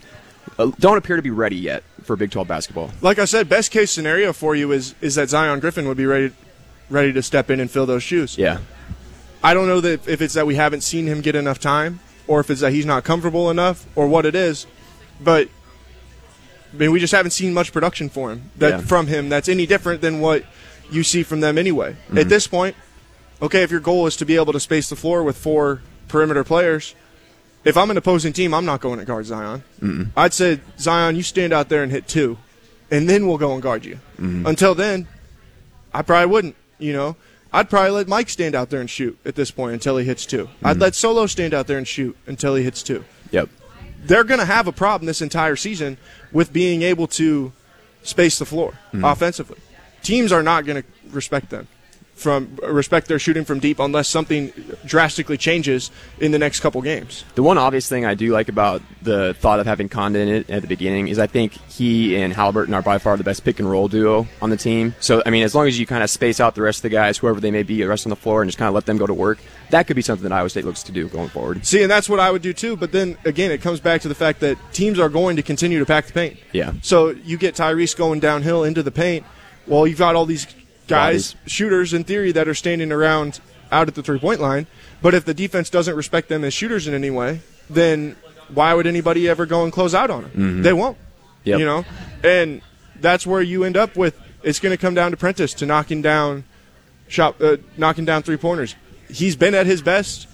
[0.60, 2.92] uh, don't appear to be ready yet for Big 12 basketball.
[3.02, 6.06] Like I said, best case scenario for you is is that Zion Griffin would be
[6.06, 6.34] ready
[6.90, 8.38] ready to step in and fill those shoes.
[8.38, 8.60] Yeah.
[9.44, 12.40] I don't know that if it's that we haven't seen him get enough time or
[12.40, 14.66] if it's that he's not comfortable enough, or what it is.
[15.20, 15.50] But
[16.74, 18.78] I mean, we just haven't seen much production for him that yeah.
[18.80, 20.46] from him that's any different than what
[20.90, 21.92] you see from them anyway.
[21.92, 22.18] Mm-hmm.
[22.20, 22.76] At this point,
[23.42, 26.44] okay, if your goal is to be able to space the floor with four perimeter
[26.44, 26.96] players,
[27.64, 29.64] if I'm an opposing team, I'm not going to guard Zion.
[29.82, 30.10] Mm-mm.
[30.16, 32.38] I'd say Zion, you stand out there and hit two,
[32.90, 33.96] and then we'll go and guard you.
[34.18, 34.48] Mm-hmm.
[34.48, 35.08] Until then,
[35.94, 36.56] I probably wouldn't.
[36.80, 37.16] You know,
[37.54, 40.26] I'd probably let Mike stand out there and shoot at this point until he hits
[40.26, 43.04] 2 i I'd let Solo stand out there and shoot until he hits two.
[43.32, 43.50] Yep.
[44.04, 45.98] They're going to have a problem this entire season
[46.32, 47.52] with being able to
[48.04, 49.04] space the floor mm-hmm.
[49.04, 49.58] offensively.
[50.02, 51.68] Teams are not going to respect them
[52.22, 54.54] from respect their shooting from deep unless something
[54.86, 57.26] drastically changes in the next couple games.
[57.36, 60.50] The one obvious thing I do like about the thought of having Conditt in it
[60.50, 63.60] at the beginning is I think he and Haliburton are by far the best pick
[63.60, 64.96] and roll duo on the team.
[65.00, 66.90] So I mean, as long as you kind of space out the rest of the
[66.90, 68.86] guys, whoever they may be, the rest on the floor, and just kind of let
[68.86, 69.40] them go to work,
[69.72, 71.66] that could be something that Iowa State looks to do going forward.
[71.66, 72.78] See, and that's what I would do too.
[72.78, 75.80] But then again, it comes back to the fact that teams are going to continue
[75.80, 76.40] to pack the paint.
[76.52, 76.74] Yeah.
[76.82, 79.26] So you get Tyrese going downhill into the paint.
[79.68, 80.48] Well, you've got all these
[80.92, 81.52] guys, Bodies.
[81.52, 83.40] shooters in theory, that are standing around
[83.72, 84.68] out at the three point line.
[85.02, 88.16] But if the defense doesn't respect them as shooters in any way, then
[88.54, 90.32] why would anybody ever go and close out on them?
[90.32, 90.62] Mm-hmm.
[90.62, 90.98] They won't.
[91.44, 91.60] Yep.
[91.60, 91.86] You know,
[92.24, 92.62] and
[93.00, 94.20] that's where you end up with.
[94.44, 96.44] It's going to come down to Prentiss to knocking down
[97.08, 98.76] shot, uh, knocking down three pointers.
[99.10, 100.28] He's been at his best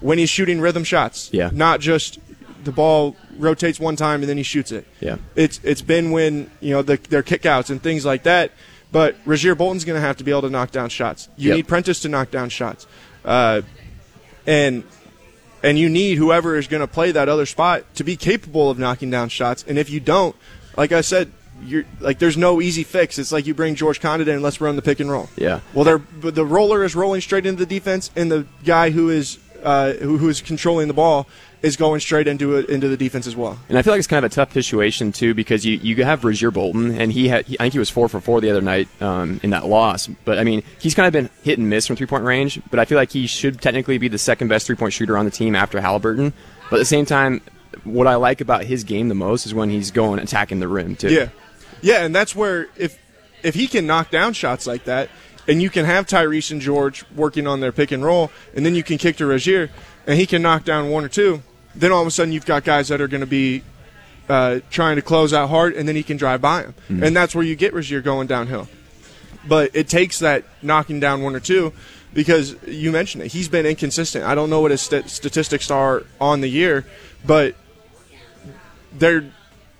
[0.00, 1.30] when he's shooting rhythm shots.
[1.32, 1.50] Yeah.
[1.52, 2.18] Not just
[2.64, 4.86] the ball rotates one time and then he shoots it.
[5.00, 5.16] Yeah.
[5.36, 8.52] It's it's been when you know the, their kickouts and things like that.
[8.92, 11.28] But Rasir Bolton's going to have to be able to knock down shots.
[11.36, 11.56] You Yep.
[11.56, 12.86] need Prentiss to knock down shots,
[13.24, 13.62] uh,
[14.46, 14.84] and
[15.62, 18.78] and you need whoever is going to play that other spot to be capable of
[18.78, 19.64] knocking down shots.
[19.66, 20.34] And if you don't,
[20.76, 21.30] like I said,
[21.64, 23.18] you're like there's no easy fix.
[23.18, 25.28] It's like you bring George Conditt and let's run the pick and roll.
[25.36, 25.60] Yeah.
[25.72, 29.38] Well, they're the roller is rolling straight into the defense, and the guy who is
[29.62, 31.26] uh, who, who is controlling the ball
[31.62, 33.58] is going straight into it into the defense as well.
[33.68, 36.22] And I feel like it's kind of a tough situation too because you, you have
[36.22, 38.60] Rasir Bolton and he had he, I think he was four for four the other
[38.60, 40.08] night um, in that loss.
[40.24, 42.60] But I mean he's kind of been hit and miss from three point range.
[42.70, 45.24] But I feel like he should technically be the second best three point shooter on
[45.24, 46.32] the team after Haliburton.
[46.68, 47.42] But at the same time,
[47.84, 50.96] what I like about his game the most is when he's going attacking the rim
[50.96, 51.12] too.
[51.12, 51.28] Yeah,
[51.80, 52.98] yeah, and that's where if
[53.42, 55.08] if he can knock down shots like that,
[55.48, 58.74] and you can have Tyrese and George working on their pick and roll, and then
[58.74, 59.70] you can kick to Rasir,
[60.06, 61.42] and he can knock down one or two,
[61.74, 63.62] then all of a sudden you've got guys that are going to be
[64.28, 67.34] uh, trying to close out hard, and then he can drive by them, and that's
[67.34, 68.68] where you get Rasir going downhill.
[69.48, 71.72] But it takes that knocking down one or two
[72.14, 73.32] because you mentioned it.
[73.32, 74.24] He's been inconsistent.
[74.24, 76.86] I don't know what his st- statistics are on the year,
[77.26, 77.56] but
[78.92, 79.24] they're.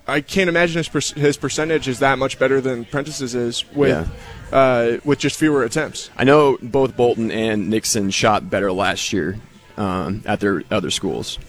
[0.07, 4.09] I can't imagine his, per- his percentage is that much better than Prentiss's is with
[4.51, 6.09] uh, with just fewer attempts.
[6.17, 9.37] I know both Bolton and Nixon shot better last year
[9.77, 11.39] um, at their other schools.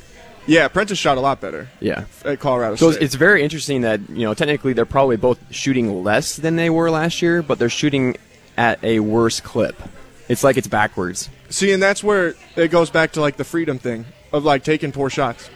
[0.46, 2.04] Yeah, Prentiss shot a lot better Yeah.
[2.24, 3.02] at Colorado So State.
[3.02, 6.70] it's, it's very interesting that you know technically they're probably both shooting less than they
[6.70, 8.16] were last year, but they're shooting
[8.56, 9.74] at a worse clip.
[10.28, 11.28] It's like it's backwards.
[11.50, 14.92] See, and that's where it goes back to like the freedom thing of like taking
[14.92, 15.48] poor shots.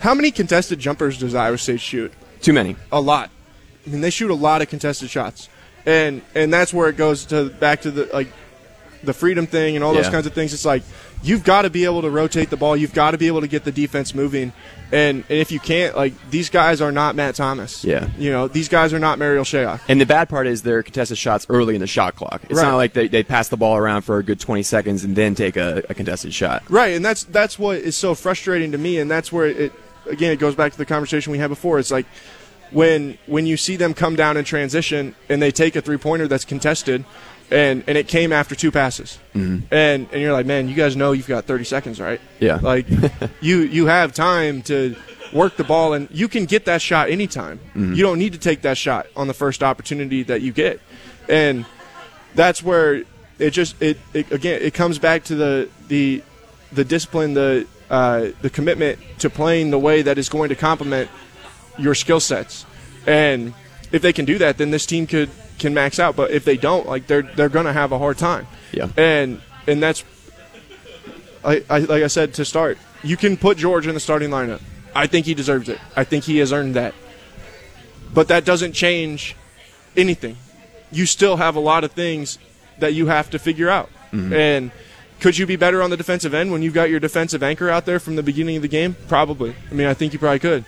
[0.00, 2.12] How many contested jumpers does Iowa State shoot?
[2.40, 2.76] Too many.
[2.90, 3.30] a lot.
[3.86, 5.48] I mean, they shoot a lot of contested shots,
[5.86, 8.28] and and that's where it goes to back to the like
[9.02, 10.52] the freedom thing and all those kinds of things.
[10.52, 10.82] It's like
[11.22, 12.76] you've got to be able to rotate the ball.
[12.76, 14.52] You've got to be able to get the defense moving,
[14.92, 17.82] and, and if you can't, like these guys are not Matt Thomas.
[17.84, 18.08] Yeah.
[18.18, 19.80] you know these guys are not Marial Shayok.
[19.88, 22.42] And the bad part is they're contested shots early in the shot clock.
[22.44, 22.64] It's Right.
[22.68, 25.34] not like they, they pass the ball around for a good 20 seconds and then
[25.34, 26.62] take a, a contested shot.
[26.68, 29.72] Right, and that's that's what is so frustrating to me, and that's where it
[30.06, 31.78] again it goes back to the conversation we had before.
[31.78, 32.06] It's like
[32.70, 36.28] when when you see them come down in transition and they take a three pointer
[36.28, 37.04] that's contested,
[37.50, 39.72] and and it came after two passes, mm-hmm.
[39.72, 42.20] and and you're like, man, you guys know you've got 30 seconds, right?
[42.38, 42.58] Yeah.
[42.62, 42.86] like
[43.40, 44.96] you you have time to
[45.32, 47.60] work the ball, and you can get that shot anytime.
[47.74, 50.80] You don't need to take that shot on the first opportunity that you get,
[51.28, 51.66] and
[52.34, 53.04] that's where
[53.38, 56.22] it just it, it again it comes back to the the
[56.72, 61.10] the discipline the uh, the commitment to playing the way that is going to complement
[61.78, 62.64] your skill sets.
[63.06, 63.52] And
[63.92, 66.16] if they can do that then this team could can max out.
[66.16, 68.46] But if they don't like they're they're gonna have a hard time.
[68.72, 68.88] Yeah.
[68.96, 70.04] and and that's
[71.44, 74.60] I, I like I said to start you can put George in the starting lineup.
[74.94, 75.78] I think he deserves it.
[75.96, 76.94] I think he has earned that.
[78.12, 79.36] But that doesn't change
[79.96, 80.36] anything.
[80.92, 82.38] You still have a lot of things
[82.78, 83.88] that you have to figure out.
[84.32, 84.72] And
[85.20, 87.86] could you be better on the defensive end when you've got your defensive anchor out
[87.86, 88.96] there from the beginning of the game?
[89.06, 89.54] Probably.
[89.70, 90.64] I mean, I think you probably could.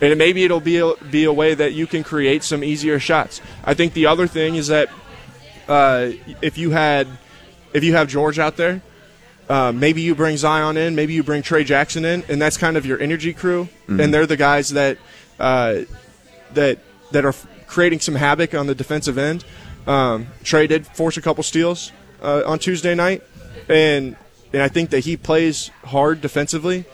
[0.00, 3.40] And maybe it'll be a, be a way that you can create some easier shots.
[3.64, 4.88] I think the other thing is that
[5.68, 6.10] uh,
[6.42, 7.08] if you had
[7.72, 8.82] if you have George out there,
[9.48, 12.76] uh, maybe you bring Zion in, maybe you bring Tre Jackson in, and that's kind
[12.76, 14.98] of your energy crew, and they're the guys that
[15.38, 15.80] uh,
[16.52, 16.78] that
[17.12, 19.44] that are f- creating some havoc on the defensive end.
[19.86, 23.22] Um, Trey did force a couple steals uh, on Tuesday night,
[23.68, 24.16] and
[24.52, 26.84] and I think that he plays hard defensively,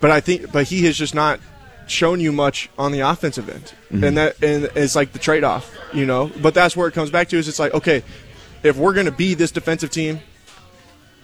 [0.00, 1.40] but I think but he has just not
[1.86, 3.72] shown you much on the offensive end,
[4.04, 6.30] and that and it's like the trade off, you know.
[6.40, 8.02] But that's where it comes back to is it's like okay,
[8.62, 10.20] if we're going to be this defensive team,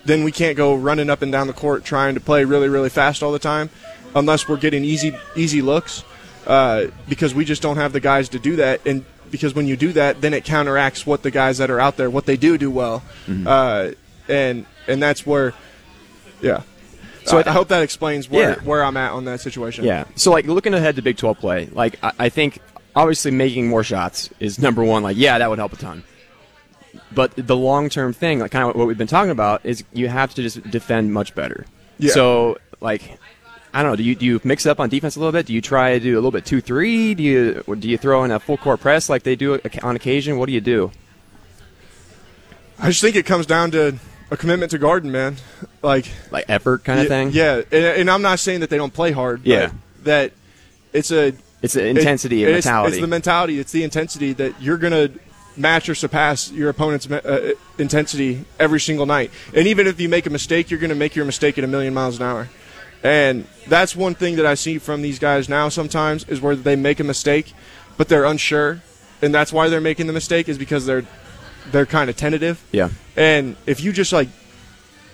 [0.04, 2.90] then we can't go running up and down the court trying to play really really
[2.90, 3.70] fast all the time,
[4.14, 6.02] unless we're getting easy easy looks,
[6.46, 9.04] uh, because we just don't have the guys to do that and.
[9.30, 12.08] Because when you do that, then it counteracts what the guys that are out there,
[12.08, 13.02] what they do do well,
[13.48, 13.90] uh,
[14.28, 15.53] and and that's where,
[16.40, 16.62] yeah.
[17.26, 18.62] So I, I- hope that explains where Yeah.
[18.64, 19.85] where I'm at on that situation.
[19.85, 20.05] Yeah.
[20.14, 22.61] So like looking ahead to Big 12 play, like I, I think
[22.95, 25.03] obviously making more shots is number one.
[25.03, 26.05] Like yeah, that would help a ton.
[27.12, 30.09] But the long term thing, like kind of what we've been talking about, is you
[30.09, 31.64] have to just defend much better.
[31.99, 32.12] Yeah.
[32.12, 33.18] So like.
[33.76, 33.97] I don't know.
[33.97, 35.47] Do you do you mix it up on defense a little bit?
[35.47, 37.12] Do you try to do a little bit two three?
[37.14, 40.39] Do you do you throw in a full court press like they do on occasion?
[40.39, 40.93] What do you do?
[42.78, 43.99] I just think it comes down to
[44.31, 45.37] a commitment to Garden, man.
[45.83, 47.31] Like Like effort kind of yeah, thing?
[47.33, 49.43] Yeah, and, and I'm not saying that they don't play hard.
[49.45, 49.70] Yeah.
[50.03, 50.33] that
[50.93, 52.97] it's a It's an intensity and it's, mentality.
[52.97, 53.59] It's the mentality.
[53.59, 55.18] It's the intensity that you're going to
[55.57, 59.31] match or surpass your opponent's uh, intensity every single night.
[59.55, 61.68] And even if you make a mistake, you're going to make your mistake at a
[61.68, 62.49] million miles an hour.
[63.05, 66.75] And that's one thing that I see from these guys now sometimes is where they
[66.75, 67.53] make a mistake,
[67.97, 68.81] but they're unsure,
[69.20, 71.05] and that's why they're making the mistake is because they're
[71.70, 72.62] they're kind of tentative.
[72.72, 72.90] yeah.
[73.16, 74.28] And if you just like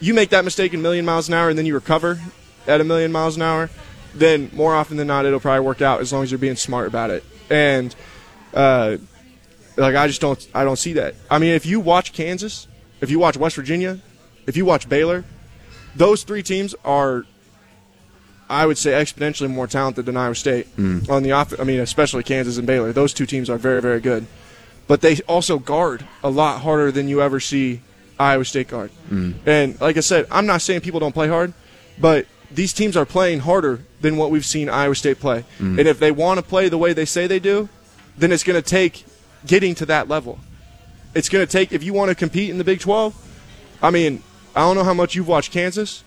[0.00, 2.18] you make that mistake in a million miles an hour and then you recover
[2.66, 3.68] at a million miles an hour,
[4.14, 6.86] then more often than not it'll probably work out as long as you're being smart
[6.86, 7.22] about it.
[7.50, 7.94] And
[8.54, 8.96] uh,
[9.76, 11.14] like I just don't I don't see that.
[11.30, 12.66] I mean, if you watch Kansas,
[13.00, 13.98] if you watch West Virginia,
[14.46, 15.24] if you watch Baylor,
[15.94, 17.24] those three teams are
[18.48, 20.66] I would say exponentially more talented than Iowa State
[21.08, 21.58] on the off.
[21.60, 22.92] I mean, especially Kansas and Baylor.
[22.92, 24.26] Those two teams are very, very good,
[24.90, 27.80] but they also guard a lot harder than you ever see
[28.18, 28.90] Iowa State guard.
[29.08, 29.34] Mm.
[29.46, 31.52] And like I said, I'm not saying people don't play hard,
[31.96, 35.44] but these teams are playing harder than what we've seen Iowa State play.
[35.60, 35.78] Mm.
[35.78, 37.68] And if they want to play the way they say they do,
[38.18, 39.04] then it's going to take
[39.46, 40.40] getting to that level.
[41.14, 43.14] It's going to take if you want to compete in the Big 12.
[43.80, 44.24] I mean,
[44.56, 46.02] I don't know how much you've watched Kansas,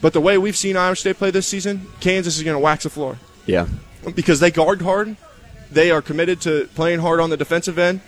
[0.00, 2.84] but the way we've seen Iowa State play this season, Kansas is going to wax
[2.84, 3.66] the floor Yeah.
[4.14, 5.16] because they guard hard.
[5.72, 8.02] They are committed to playing hard on the defensive end.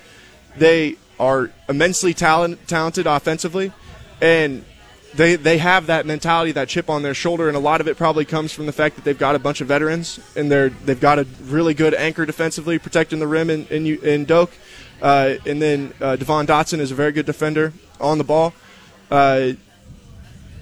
[0.57, 3.71] They are immensely talent, talented offensively,
[4.21, 4.65] and
[5.15, 7.97] they they have that mentality, that chip on their shoulder, and a lot of it
[7.97, 10.99] probably comes from the fact that they've got a bunch of veterans and they're they've
[10.99, 14.51] got a really good anchor defensively, protecting the rim in in, in Doak,
[15.01, 18.53] uh, and then uh, Devon Dotson is a very good defender on the ball.
[19.11, 19.51] Uh,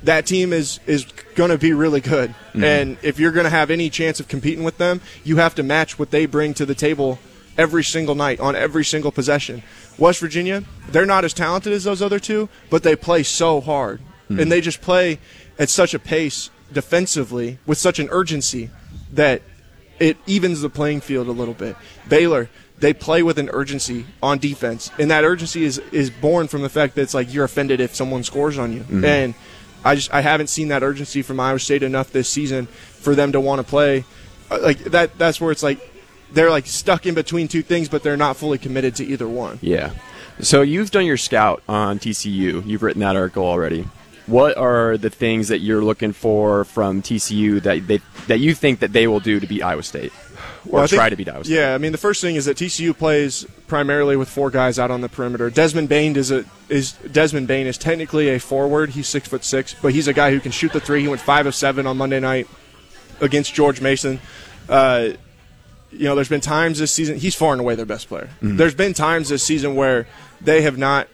[0.04, 2.34] that team is is going to be really good.
[2.54, 5.64] And if you're going to have any chance of competing with them, you have to
[5.64, 7.20] match what they bring to the table
[7.58, 9.64] every single night on every single possession.
[10.02, 14.02] West Virginia, they're not as talented as those other two, but they play so hard.
[14.30, 15.20] And they just play
[15.60, 18.70] at such a pace defensively with such an urgency
[19.12, 19.42] that
[20.00, 21.76] it evens the playing field a little bit.
[22.08, 22.50] Baylor,
[22.80, 26.70] they play with an urgency on defense, and that urgency is is born from the
[26.70, 29.36] fact that it's like you're offended if someone scores on you, and
[29.84, 33.34] I just I haven't seen that urgency from Iowa State enough this season for them
[33.34, 34.06] to want to play
[34.50, 35.18] Uh, like that.
[35.18, 35.80] That's where it's like
[36.34, 39.60] they're like stuck in between two things, but they're not fully committed to either one.
[39.62, 39.92] Yeah.
[40.40, 42.66] So you've done your scout on TCU.
[42.66, 43.88] You've written that article already.
[44.28, 48.80] What are the things that you're looking for from TCU that they that you think
[48.80, 50.14] that they will do to beat Iowa State,
[50.66, 51.56] or Well, I think- try to beat Iowa State?
[51.56, 54.90] Yeah, I mean the first thing is that TCU plays primarily with four guys out
[54.92, 55.50] on the perimeter.
[55.50, 58.92] Desmond Bane is a is Desmond Bane is technically a forward.
[58.92, 61.02] He's six foot six, but he's a guy who can shoot the three.
[61.02, 62.48] He went five of seven on Monday night
[63.20, 64.20] against George Mason.
[64.70, 65.10] Uh,
[65.92, 68.30] you know, there's been times this season he's far and away their best player.
[68.42, 68.58] Mm-hmm.
[68.58, 70.08] There's been times this season where
[70.40, 71.08] they have not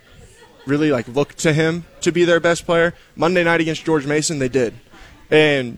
[0.66, 2.94] really like looked to him to be their best player.
[3.16, 4.74] Monday night against George Mason, they did,
[5.32, 5.78] and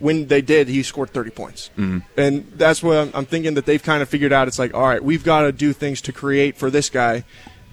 [0.00, 1.70] when they did, he scored 30 points.
[1.76, 1.98] Mm-hmm.
[2.18, 4.48] And that's what I'm, I'm thinking that they've kind of figured out.
[4.48, 7.24] It's like, all right, we've got to do things to create for this guy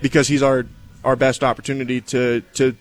[0.02, 0.66] because he's our
[1.04, 2.76] our best opportunity to to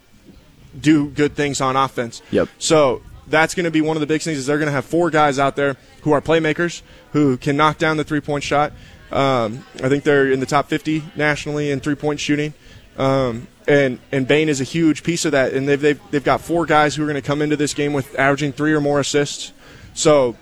[0.79, 2.23] do good things on offense.
[2.31, 2.49] Yep.
[2.59, 4.85] So that's going to be one of the big things is they're going to have
[4.85, 8.73] four guys out there who are playmakers who can knock down the three point shot.
[9.11, 12.55] Um, I think they're in the top 50 nationally in three point shooting.
[12.97, 15.53] Um, and and Bane is a huge piece of that.
[15.53, 17.93] And they've they've, they've got four guys who are going to come into this game
[17.93, 19.53] with averaging three or more assists.
[19.95, 20.37] So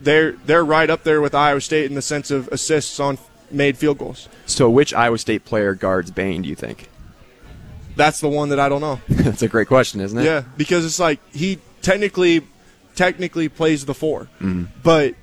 [0.00, 3.18] they're they're right up there with Iowa State in the sense of assists on
[3.50, 4.28] made field goals.
[4.46, 6.42] So which Iowa State player guards Bane?
[6.42, 6.88] Do you think?
[7.96, 9.00] That's the one that I don't know.
[9.08, 10.24] That's a great question, isn't it?
[10.24, 12.42] Yeah, because it's like he technically
[12.94, 14.64] technically plays the 4 mm-hmm.
[14.82, 15.14] but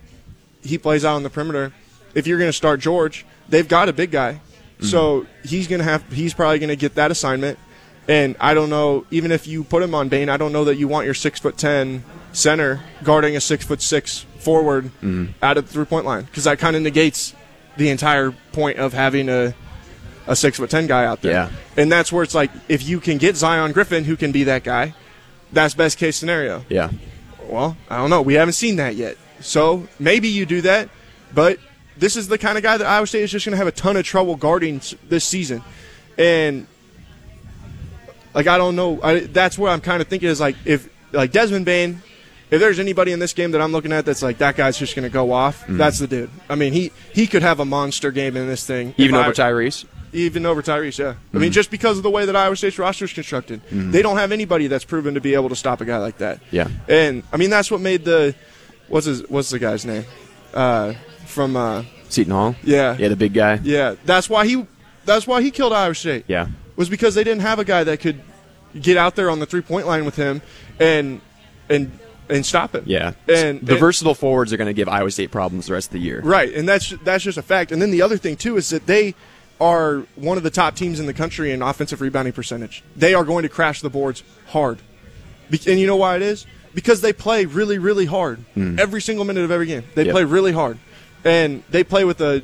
[0.63, 1.73] he plays out on the perimeter.
[2.13, 4.85] If you're going to start George, they've got a big guy, mm-hmm.
[4.85, 7.57] so he's going to have he's probably going to get that assignment.
[8.07, 10.75] And I don't know, even if you put him on Bane, I don't know that
[10.75, 12.03] you want your six foot ten
[12.33, 15.27] center guarding a six foot six forward mm-hmm.
[15.41, 17.33] out of the three point line because that kind of negates
[17.77, 19.53] the entire point of having a
[20.27, 21.31] a six foot ten guy out there.
[21.31, 21.49] Yeah.
[21.77, 24.63] And that's where it's like if you can get Zion Griffin who can be that
[24.63, 24.93] guy,
[25.51, 26.65] that's best case scenario.
[26.69, 26.91] Yeah.
[27.47, 28.21] Well, I don't know.
[28.21, 29.17] We haven't seen that yet.
[29.39, 30.89] So maybe you do that,
[31.33, 31.59] but
[31.97, 33.71] this is the kind of guy that Iowa State is just going to have a
[33.71, 35.63] ton of trouble guarding this season.
[36.17, 36.67] And
[38.33, 41.31] like I don't know, I, that's where I'm kind of thinking is like if like
[41.31, 42.01] Desmond Bane,
[42.49, 44.95] if there's anybody in this game that I'm looking at that's like that guy's just
[44.95, 45.77] going to go off, mm.
[45.77, 46.29] that's the dude.
[46.49, 49.33] I mean, he he could have a monster game in this thing, Even over I-
[49.33, 49.85] Tyrese.
[50.13, 51.15] Even over Tyrese, yeah.
[51.33, 54.17] I mean, just because of the way that Iowa State's roster is constructed, they don't
[54.17, 56.39] have anybody that's proven to be able to stop a guy like that.
[56.51, 56.67] Yeah.
[56.87, 58.35] and I mean that's what made the
[58.87, 60.03] what's his what's the guy's name
[60.53, 60.93] uh,
[61.25, 62.55] from uh, Seton Hall.
[62.63, 63.59] yeah Yeah, the big guy.
[63.63, 64.65] yeah that's why he
[65.05, 66.47] that's why he killed Iowa State Yeah.
[66.75, 68.21] was because they didn't have a guy that could
[68.79, 70.41] get out there on the three point line with him
[70.79, 71.21] and
[71.69, 71.97] and
[72.29, 72.83] and stop him.
[72.85, 73.13] Yeah.
[73.27, 75.93] and the and- versatile forwards are going to give Iowa State problems the rest of
[75.93, 76.21] the year.
[76.21, 77.71] Right, and that's that's just a fact.
[77.71, 79.15] And then the other thing too is that they
[79.61, 82.83] are one of the top teams in the country in offensive rebounding percentage.
[82.95, 84.79] They are going to crash the boards hard,
[85.49, 86.47] Be- and you know why it is?
[86.73, 88.79] Because they play really, really hard hmm.
[88.79, 89.83] every single minute of every game.
[89.93, 90.13] They Yep.
[90.13, 90.79] play really hard,
[91.23, 92.43] and they play with a,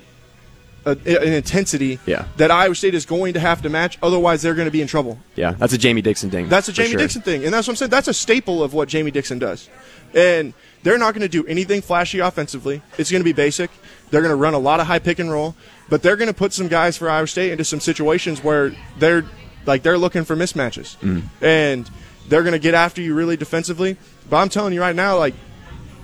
[0.85, 2.25] a an intensity Yeah.
[2.37, 3.97] that Iowa State is going to have to match.
[4.03, 5.17] Otherwise, they're going to be in trouble.
[5.35, 6.49] Yeah, that's a Jamie Dixon thing.
[6.49, 6.99] That's a Jamie sure.
[6.99, 7.91] Dixon thing, and that's what I'm saying.
[7.91, 9.69] That's a staple of what Jamie Dixon does.
[10.13, 10.53] And
[10.83, 12.81] they're not going to do anything flashy offensively.
[12.97, 13.71] It's going to be basic.
[14.09, 15.55] They're going to run a lot of high pick and roll,
[15.89, 19.25] but they're going to put some guys for Iowa State into some situations where they're
[19.65, 20.95] like they're looking for mismatches,
[21.41, 21.89] and
[22.29, 23.97] they're going to get after you really defensively.
[24.29, 25.33] But I'm telling you right now, like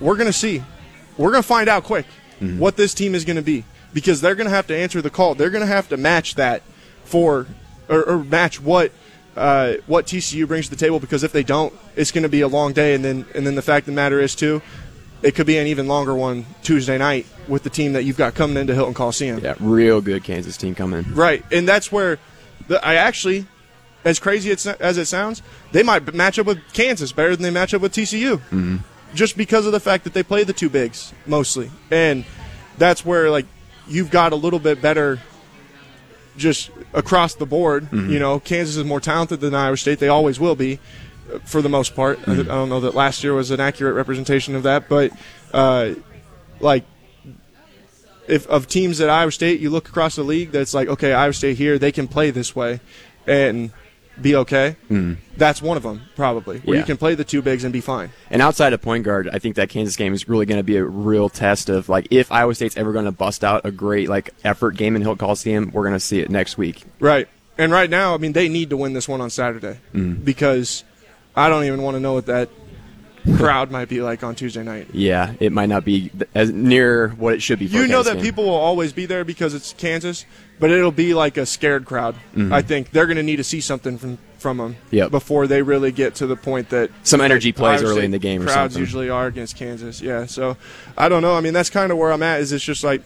[0.00, 0.62] we're going to see,
[1.18, 2.06] we're going to find out quick
[2.58, 3.64] what this team is going to be
[3.94, 5.34] because they're going to have to answer the call.
[5.34, 6.62] They're going to have to match that
[7.04, 7.46] for
[7.88, 8.92] or, or match what
[9.36, 12.40] uh, what TCU brings to the table because if they don't, it's going to be
[12.40, 12.94] a long day.
[12.94, 14.62] And then and then the fact of the matter is too,
[15.24, 18.34] it could be an even longer one Tuesday night with the team that you've got
[18.34, 19.40] coming into Hilton Coliseum.
[19.40, 21.04] Yeah, real good Kansas team coming.
[21.14, 22.18] Right, and that's where
[22.68, 23.46] the, I actually,
[24.04, 27.72] as crazy as it sounds, they might match up with Kansas better than they match
[27.72, 28.76] up with TCU, mm-hmm.
[29.14, 32.24] just because of the fact that they play the two bigs mostly, and
[32.76, 33.46] that's where like
[33.88, 35.20] you've got a little bit better.
[36.36, 40.00] Just across the board, you know, Kansas is more talented than Iowa State.
[40.00, 40.80] They always will be,
[41.44, 42.18] for the most part.
[42.26, 45.12] I, I don't know that last year was an accurate representation of that, but
[45.52, 45.94] uh,
[46.60, 46.84] like
[48.28, 51.32] if of teams at Iowa State, you look across the league, that's like, okay, Iowa
[51.32, 52.80] State here, they can play this way
[53.26, 53.70] and
[54.20, 54.76] be okay.
[54.90, 55.16] Mm.
[55.36, 56.80] That's one of them, probably, where Yeah.
[56.82, 58.10] you can play the two bigs and be fine.
[58.30, 60.76] And outside of point guard, I think that Kansas game is really going to be
[60.76, 64.08] a real test of like if Iowa State's ever going to bust out a great
[64.08, 66.84] like effort game in Hilton Coliseum, we're going to see it next week.
[67.00, 67.28] Right.
[67.58, 70.82] And right now, I mean, they need to win this one on Saturday because
[71.36, 72.48] I don't even want to know what that
[73.36, 74.88] crowd might be like on Tuesday night.
[74.92, 77.66] Yeah, it might not be as near what it should be.
[77.68, 78.22] For You know that game.
[78.22, 80.26] people will always be there because it's Kansas,
[80.60, 82.16] but it'll be like a scared crowd.
[82.36, 85.10] I think they're going to need to see something from from them Yep.
[85.10, 88.18] before they really get to the point that Some energy that plays early in the
[88.18, 88.80] game or Crowds something.
[88.80, 90.02] usually are against Kansas.
[90.02, 90.58] Yeah, so
[90.98, 91.34] I don't know.
[91.34, 92.40] I mean, that's kind of where I'm at.
[92.40, 93.02] Is it's just like,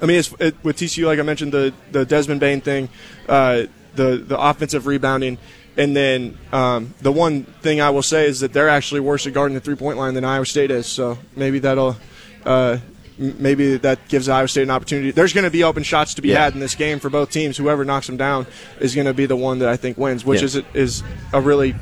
[0.00, 2.88] I mean, it's it, with TCU, like I mentioned, the the Desmond Bane thing,
[3.28, 3.64] uh,
[3.96, 5.38] the the offensive rebounding.
[5.80, 9.32] And then um, the one thing I will say is that they're actually worse at
[9.32, 10.86] guarding the three point line than Iowa State is.
[10.86, 11.96] So maybe that'll
[12.44, 12.76] uh,
[13.16, 15.10] maybe that gives Iowa State an opportunity.
[15.10, 16.44] There's going to be open shots to be Yeah.
[16.44, 17.56] had in this game for both teams.
[17.56, 18.46] Whoever knocks them down
[18.78, 20.46] is going to be the one that I think wins, which Yeah.
[20.46, 21.02] is is
[21.32, 21.74] a really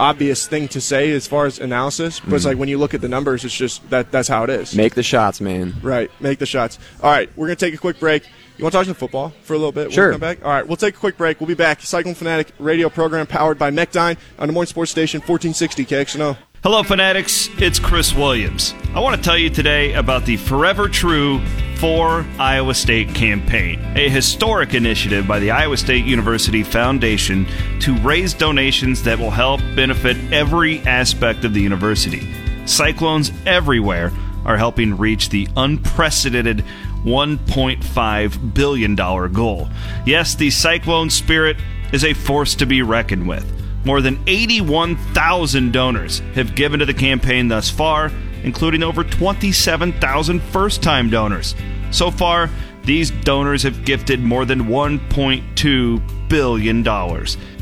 [0.00, 2.18] obvious thing to say as far as analysis.
[2.20, 4.50] But it's like when you look at the numbers, it's just that that's how it
[4.50, 4.70] is.
[4.70, 4.76] Mm-hmm.
[4.78, 5.74] Make the shots, man.
[5.82, 6.78] Right, make the shots.
[7.00, 8.24] All right, we're going to take a quick break.
[8.60, 9.84] You want to talk some football for a little bit?
[9.84, 10.10] when we Sure.
[10.12, 10.44] come back?
[10.44, 11.40] All right, we'll take a quick break.
[11.40, 11.80] We'll be back.
[11.80, 16.36] Cyclone Fanatic radio program powered by Mechdyne on Des Moines Sports Station 1460 KXNO.
[16.62, 17.48] Hello, fanatics.
[17.56, 18.74] It's Chris Williams.
[18.94, 21.40] I want to tell you today about the Forever True
[21.76, 27.46] for Iowa State campaign, a historic initiative by the Iowa State University Foundation
[27.80, 32.28] to raise donations that will help benefit every aspect of the university.
[32.66, 34.12] Cyclones everywhere
[34.44, 36.62] are helping reach the unprecedented
[37.04, 39.68] $1.5 billion goal.
[40.06, 41.56] Yes, the Cyclone spirit
[41.92, 43.46] is a force to be reckoned with.
[43.84, 50.82] More than 81,000 donors have given to the campaign thus far, including over 27,000 first
[50.82, 51.54] time donors.
[51.90, 52.50] So far,
[52.84, 56.82] these donors have gifted more than $1.2 billion.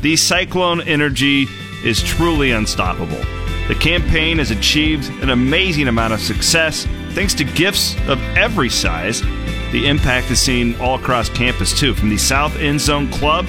[0.01, 1.47] The Cyclone energy
[1.83, 3.21] is truly unstoppable.
[3.67, 9.21] The campaign has achieved an amazing amount of success thanks to gifts of every size.
[9.71, 13.45] The impact is seen all across campus, too, from the South End Zone Club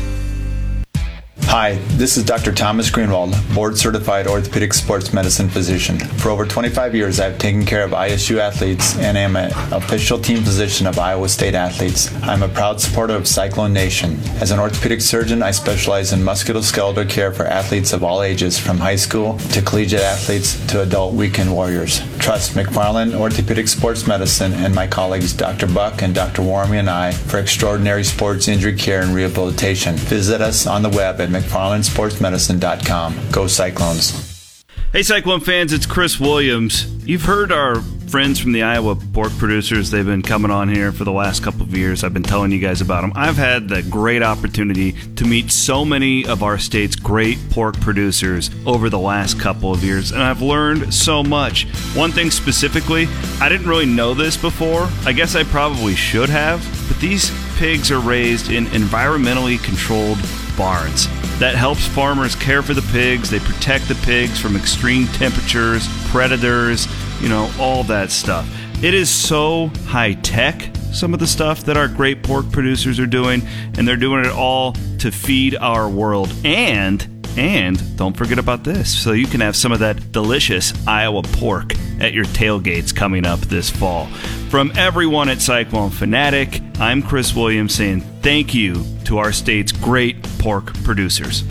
[1.51, 2.53] Hi, this is Dr.
[2.53, 5.98] Thomas Greenwald, board certified orthopedic sports medicine physician.
[5.98, 10.44] For over 25 years, I've taken care of ISU athletes and am an official team
[10.44, 12.14] physician of Iowa State athletes.
[12.22, 14.16] I'm a proud supporter of Cyclone Nation.
[14.40, 18.78] As an orthopedic surgeon, I specialize in musculoskeletal care for athletes of all ages, from
[18.78, 22.01] high school to collegiate athletes to adult weekend warriors.
[22.21, 25.66] Trust McFarland Orthopedic Sports Medicine and my colleagues Dr.
[25.66, 26.43] Buck and Dr.
[26.43, 29.97] Warmy and I for extraordinary sports injury care and rehabilitation.
[29.97, 33.16] Visit us on the web at McFarlandSportsMedicine.com.
[33.33, 34.64] Go Cyclones.
[34.93, 36.87] Hey, Cyclone fans, it's Chris Williams.
[37.07, 37.77] You've heard our
[38.11, 39.93] friends from the Iowa pork producers.
[39.93, 42.03] They've been coming on here for the last couple of years.
[42.03, 43.13] I've been telling you guys about them.
[43.15, 48.51] I've had the great opportunity to meet so many of our state's great pork producers
[48.67, 51.69] over the last couple of years, and I've learned so much.
[51.95, 53.07] One thing specifically,
[53.41, 54.89] I didn't really know this before.
[55.05, 60.19] I guess I probably should have, but these pigs are raised in environmentally controlled
[60.59, 61.07] barns.
[61.39, 63.31] That helps farmers care for the pigs.
[63.31, 66.89] They protect the pigs from extreme temperatures, predators,
[67.21, 68.49] you know, all that stuff.
[68.83, 73.07] It is so high tech, some of the stuff that our great pork producers are
[73.07, 73.43] doing,
[73.77, 76.33] and they're doing it all to feed our world.
[76.45, 77.07] And
[77.37, 81.75] and don't forget about this so you can have some of that delicious Iowa pork
[82.01, 84.07] at your tailgates coming up this fall.
[84.49, 90.23] From everyone at Cyclone Fanatic, I'm Chris Williams saying thank you to our state's great
[90.39, 91.45] pork producers.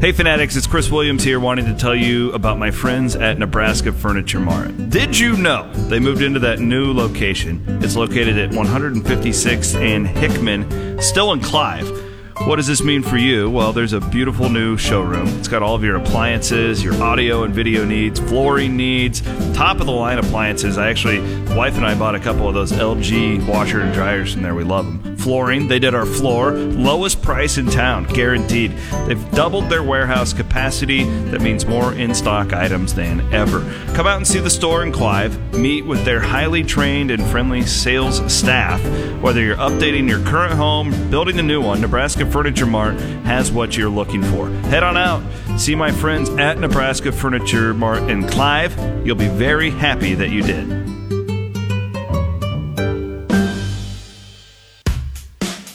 [0.00, 3.92] Hey Fanatics, it's Chris Williams here wanting to tell you about my friends at Nebraska
[3.92, 4.90] Furniture Mart.
[4.90, 7.64] Did you know they moved into that new location?
[7.82, 11.90] It's located at 156th and Hickman, still in Clive.
[12.46, 13.50] What does this mean for you?
[13.50, 15.26] Well, there's a beautiful new showroom.
[15.40, 19.20] It's got all of your appliances, your audio and video needs, flooring needs,
[19.52, 20.78] top of the line appliances.
[20.78, 21.18] I actually,
[21.56, 24.54] wife and I bought a couple of those LG washer and dryers from there.
[24.54, 25.17] We love them.
[25.28, 28.70] Flooring, they did our floor, lowest price in town, guaranteed.
[29.06, 31.04] They've doubled their warehouse capacity.
[31.04, 33.60] That means more in stock items than ever.
[33.92, 35.52] Come out and see the store in Clive.
[35.52, 38.82] Meet with their highly trained and friendly sales staff.
[39.20, 43.76] Whether you're updating your current home, building a new one, Nebraska Furniture Mart has what
[43.76, 44.48] you're looking for.
[44.70, 45.22] Head on out,
[45.60, 48.74] see my friends at Nebraska Furniture Mart in Clive.
[49.06, 50.97] You'll be very happy that you did.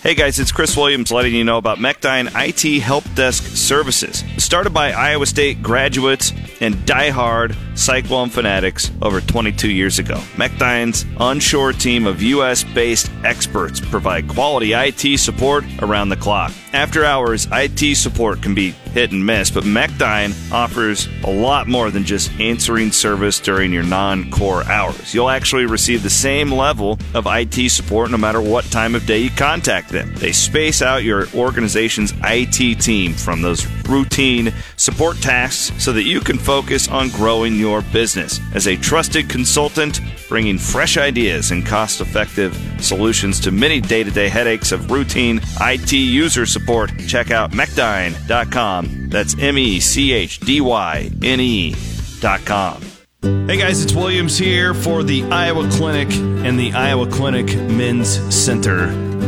[0.04, 4.22] Hey guys, it's Chris Williams letting you know about Mechdyne IT Help Desk Services.
[4.38, 10.16] Started by Iowa State graduates and die-hard Cyclone fanatics over 22 years ago.
[10.36, 12.64] Mechdyne's onshore team of U.S.
[12.64, 16.52] based experts provide quality IT support around the clock.
[16.74, 21.92] After hours, IT support can be hit and miss, but Mechdyne offers a lot more
[21.92, 25.14] than just answering service during your non core hours.
[25.14, 29.20] You'll actually receive the same level of IT support no matter what time of day
[29.20, 30.14] you contact them.
[30.16, 36.20] They space out your organization's IT team from those routine support tasks so that you
[36.20, 38.42] can focus on growing your business.
[38.54, 44.12] As a trusted consultant, bringing fresh ideas and cost effective solutions to many day to
[44.12, 49.10] day headaches of routine IT user support, check out mechdyne.com.
[49.10, 52.93] That's M E C H D Y N E.com.
[53.24, 58.88] Hey guys, it's Williams here for the Iowa Clinic and the Iowa Clinic Men's Center.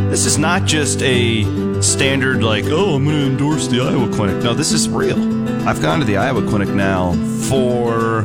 [0.09, 4.43] This is not just a standard, like, oh, I'm going to endorse the Iowa Clinic.
[4.43, 5.17] No, this is real.
[5.65, 7.13] I've gone to the Iowa Clinic now
[7.47, 8.23] for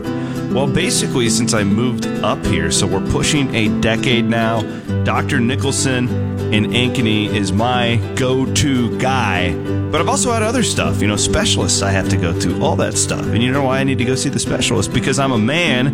[0.50, 4.62] well, basically, since I moved up here, so we're pushing a decade now.
[5.04, 5.38] Dr.
[5.38, 6.08] Nicholson
[6.52, 9.54] in Ankeny is my go to guy.
[9.90, 12.74] But I've also had other stuff, you know, specialists I have to go to, all
[12.76, 13.24] that stuff.
[13.26, 14.92] And you know why I need to go see the specialist?
[14.92, 15.86] Because I'm a man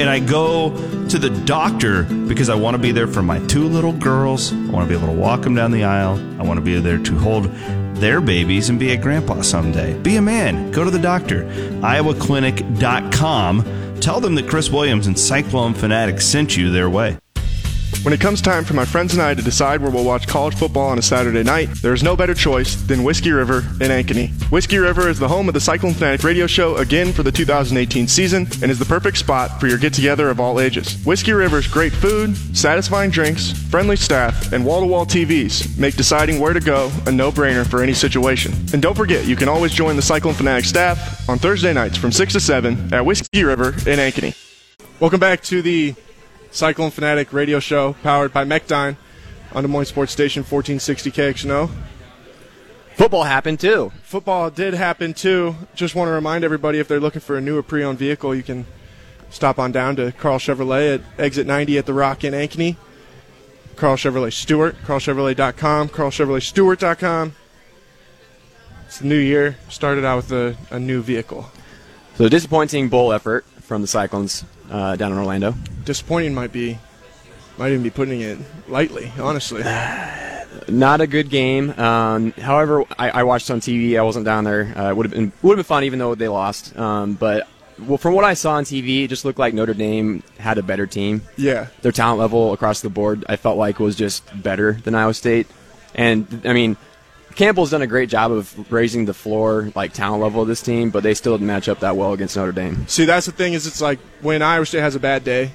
[0.00, 0.70] and I go
[1.08, 4.52] to the doctor because I want to be there for my two little girls.
[4.54, 6.18] I want to be able to walk them down the aisle.
[6.40, 7.44] I want to be there to hold
[7.96, 9.98] their babies and be a grandpa someday.
[9.98, 10.70] Be a man.
[10.70, 11.44] Go to the doctor.
[11.82, 17.18] IowaClinic.com Tell them that Chris Williams and Cyclone Fanatic sent you their way.
[18.04, 20.54] When it comes time for my friends and I to decide where we'll watch college
[20.54, 24.30] football on a Saturday night, there is no better choice than Whiskey River in Ankeny.
[24.50, 28.06] Whiskey River is the home of the Cyclone Fanatic radio show again for the 2018
[28.06, 31.04] season and is the perfect spot for your get together of all ages.
[31.04, 36.38] Whiskey River's great food, satisfying drinks, friendly staff, and wall to wall TVs make deciding
[36.38, 38.52] where to go a no brainer for any situation.
[38.72, 42.12] And don't forget, you can always join the Cyclone Fanatic staff on Thursday nights from
[42.12, 44.36] 6 to 7 at Whiskey River in Ankeny.
[45.00, 45.94] Welcome back to the
[46.50, 48.96] Cyclone Fanatic radio show powered by Mechdyne
[49.52, 51.70] on Des Moines Sports Station 1460 KXNO.
[52.94, 53.92] Football happened too.
[54.02, 55.54] Football did happen too.
[55.74, 58.34] Just want to remind everybody if they're looking for a new or pre owned vehicle,
[58.34, 58.66] you can
[59.30, 62.76] stop on down to Karl Chevrolet at exit 90 at the Rock in Ankeny.
[63.76, 67.34] Karl Chevrolet Stuart, karlchevrolet.com, karlchevroletstuart.com.
[68.86, 69.56] It's the new year.
[69.68, 71.48] Started out with a, a new vehicle.
[72.16, 75.54] So disappointing bowl effort from the Cyclones uh, down in Orlando.
[75.88, 76.78] Disappointing might be,
[77.56, 78.36] might even be putting it
[78.68, 79.62] lightly, honestly.
[80.68, 81.70] Not a good game.
[81.80, 83.98] Um, however, I, I, watched on TV.
[83.98, 84.70] I wasn't down there.
[84.76, 86.76] Uh, would have been would have been fun, even though they lost.
[86.76, 90.22] Um, but well, from what I saw on TV, it just looked like Notre Dame
[90.38, 91.22] had a better team.
[91.38, 95.14] Yeah, their talent level across the board, I felt like was just better than Iowa
[95.14, 95.46] State.
[95.94, 96.76] And I mean,
[97.34, 100.90] Campbell's done a great job of raising the floor, like talent level of this team,
[100.90, 102.86] but they still didn't match up that well against Notre Dame.
[102.88, 105.52] See, that's the thing is, it's like when Iowa State has a bad day,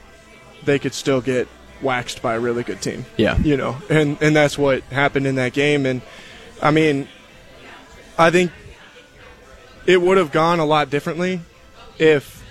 [0.65, 1.47] they could still get
[1.81, 3.05] waxed by a really good team.
[3.17, 3.37] Yeah.
[3.39, 5.85] you know, and and that's what happened in that game.
[5.85, 6.01] And
[6.61, 7.07] I mean,
[8.17, 8.51] I think
[9.85, 11.41] it would have gone a lot differently
[11.97, 12.43] if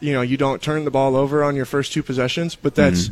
[0.00, 2.54] you know you don't turn the ball over on your first two possessions.
[2.54, 3.10] But that's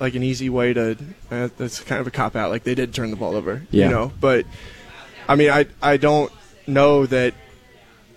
[0.00, 0.96] like an easy way to.
[1.30, 2.50] Uh, that's kind of a cop out.
[2.50, 3.62] Like they did turn the ball over.
[3.70, 3.86] Yeah.
[3.86, 4.46] You know, but
[5.28, 6.32] I mean, I I don't
[6.66, 7.34] know that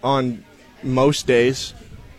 [0.04, 0.44] on
[0.84, 1.74] most days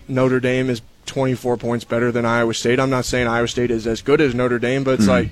[0.09, 2.78] Notre Dame is 24 points better than Iowa State.
[2.78, 5.11] I'm not saying Iowa State is as good as Notre Dame, but it's mm-hmm.
[5.11, 5.30] like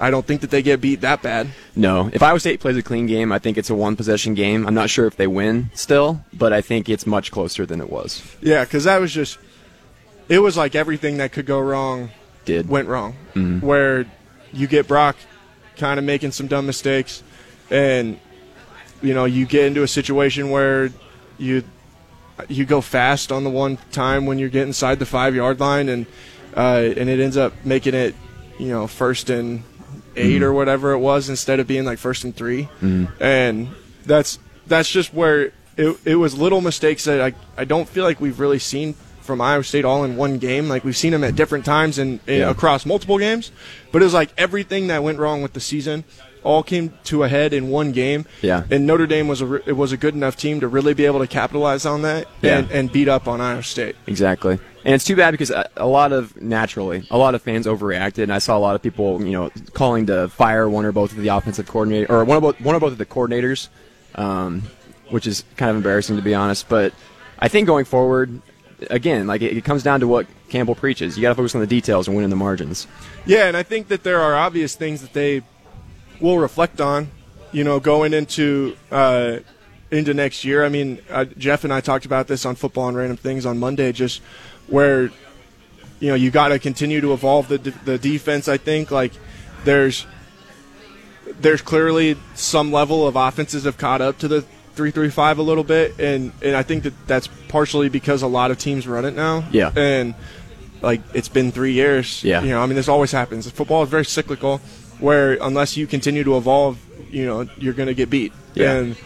[0.00, 1.48] I don't think that they get beat that bad.
[1.76, 4.66] No, if Iowa State plays a clean game, I think it's a one possession game.
[4.66, 7.90] I'm not sure if they win still, but I think it's much closer than it
[7.90, 8.22] was.
[8.40, 9.38] Yeah, because that was just
[10.28, 12.10] it was like everything that could go wrong
[12.46, 13.14] Did went wrong.
[13.34, 13.64] Mm-hmm.
[13.64, 14.06] Where
[14.52, 15.16] you get Brock
[15.76, 17.22] kind of making some dumb mistakes,
[17.70, 18.18] and
[19.02, 20.90] you know you get into a situation where
[21.36, 21.62] you
[22.48, 25.88] you go fast on the one time when you're getting inside the five yard line,
[25.88, 26.06] and
[26.56, 28.14] uh, and it ends up making it
[28.58, 29.62] you know first and
[30.16, 32.68] 8 or whatever it was instead of being like first and 3
[33.20, 33.68] and
[34.04, 38.20] that's that's just where it, it was little mistakes that I, I don't feel like
[38.20, 40.68] we've really seen from Iowa State all in one game.
[40.68, 42.50] Like we've seen them at different times and, and Yeah.
[42.50, 43.52] across multiple games,
[43.92, 46.04] but it was like everything that went wrong with the season
[46.42, 48.24] all came to a head in one game.
[48.42, 48.64] Yeah.
[48.70, 51.18] And Notre Dame was a it was a good enough team to really be able
[51.20, 52.76] to capitalize on that and, Yeah.
[52.78, 53.96] and beat up on Iowa State.
[54.06, 54.58] Exactly.
[54.84, 58.22] And it's too bad because a a lot of naturally, a lot of fans overreacted,
[58.22, 61.12] and I saw a lot of people, you know, calling to fire one or both
[61.12, 63.68] of the offensive coordinator or one or both one or both of the coordinators,
[64.14, 64.62] um,
[65.10, 66.68] which is kind of embarrassing to be honest.
[66.68, 66.94] But
[67.38, 68.40] I think going forward,
[68.88, 71.16] again, like it, it comes down to what Campbell preaches.
[71.16, 72.86] You got to focus on the details and win in the margins.
[73.26, 75.42] Yeah, and I think that there are obvious things that they
[76.20, 77.08] will reflect on,
[77.52, 79.38] you know, going into uh,
[79.90, 80.64] into next year.
[80.64, 83.58] I mean, uh, Jeff and I talked about this on Football and Random Things on
[83.58, 84.22] Monday, just
[84.66, 85.10] where
[85.98, 88.48] you know you got to continue to evolve the the defense.
[88.48, 89.12] I think like
[89.64, 90.06] there's
[91.40, 94.42] there's clearly some level of offenses have caught up to the
[94.74, 98.26] three three five a little bit, and and I think that that's partially because a
[98.26, 99.44] lot of teams run it now.
[99.50, 99.72] Yeah.
[99.76, 100.14] and
[100.82, 102.24] like it's been three years.
[102.24, 102.42] Yeah.
[102.42, 103.50] you know, I mean, this always happens.
[103.50, 104.60] Football is very cyclical,
[105.00, 106.78] where unless you continue to evolve,
[107.10, 108.32] you know, you're going to get beat.
[108.54, 108.72] Yeah.
[108.76, 108.96] And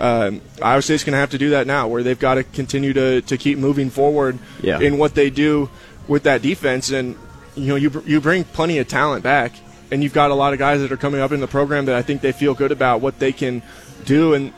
[0.00, 2.92] um, Iowa State's going to have to do that now, where they've got to continue
[2.94, 4.80] to, to keep moving forward Yeah.
[4.80, 5.70] in what they do
[6.08, 6.90] with that defense.
[6.90, 7.16] And
[7.54, 9.52] you know, you you bring plenty of talent back,
[9.90, 11.94] and you've got a lot of guys that are coming up in the program that
[11.94, 13.62] I think they feel good about what they can
[14.06, 14.32] do.
[14.34, 14.52] And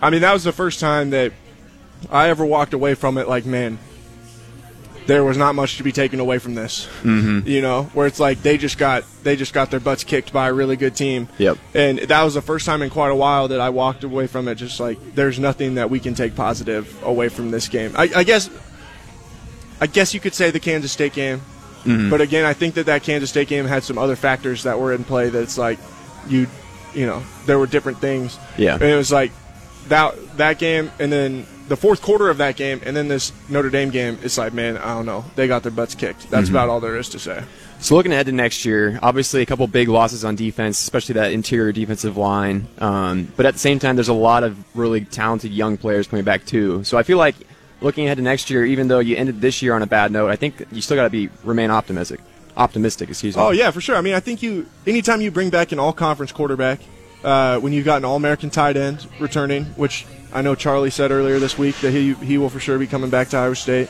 [0.00, 1.32] I mean, that was the first time that
[2.10, 3.78] I ever walked away from it like, man,
[5.06, 6.86] there was not much to be taken away from this.
[7.02, 7.46] Mm-hmm.
[7.46, 10.48] You know, where it's like they just got they just got their butts kicked by
[10.48, 11.28] a really good team.
[11.38, 11.58] Yep.
[11.74, 14.48] And that was the first time in quite a while that I walked away from
[14.48, 17.92] it just like there's nothing that we can take positive away from this game.
[17.96, 18.50] I, I guess
[19.80, 21.42] I guess you could say the Kansas State game,
[21.84, 24.94] but again, I think that that Kansas State game had some other factors that were
[24.94, 25.28] in play.
[25.28, 25.78] That's like
[26.28, 26.46] you,
[26.94, 28.38] you know, there were different things.
[28.56, 28.74] Yeah.
[28.74, 29.32] And it was like
[29.88, 33.70] that that game, and then the fourth quarter of that game, and then this Notre
[33.70, 34.18] Dame game.
[34.22, 35.24] It's like, man, I don't know.
[35.34, 36.30] They got their butts kicked.
[36.30, 37.42] That's about all there is to say.
[37.80, 41.32] So looking ahead to next year, obviously a couple big losses on defense, especially that
[41.32, 42.66] interior defensive line.
[42.78, 46.24] Um, but at the same time, there's a lot of really talented young players coming
[46.24, 46.82] back too.
[46.84, 47.34] So I feel like
[47.82, 50.30] looking ahead to next year, even though you ended this year on a bad note,
[50.30, 52.20] I think you still got to be remain optimistic.
[52.56, 53.42] Optimistic, excuse me.
[53.42, 53.96] Oh yeah, for sure.
[53.96, 56.80] I mean, I think you anytime you bring back an all-conference quarterback,
[57.22, 61.38] uh, when you've got an all-American tight end returning, which I know Charlie said earlier
[61.38, 63.88] this week that he he will for sure be coming back to Iowa State.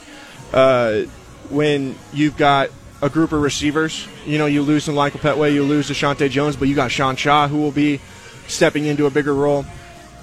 [0.53, 1.03] Uh,
[1.51, 2.71] when you've got
[3.03, 6.29] a group of receivers, you know, you lose to Michael Pettway, you lose to Shante
[6.31, 8.01] Jones, but you got Sean Shaw who will be
[8.47, 9.65] stepping into a bigger role.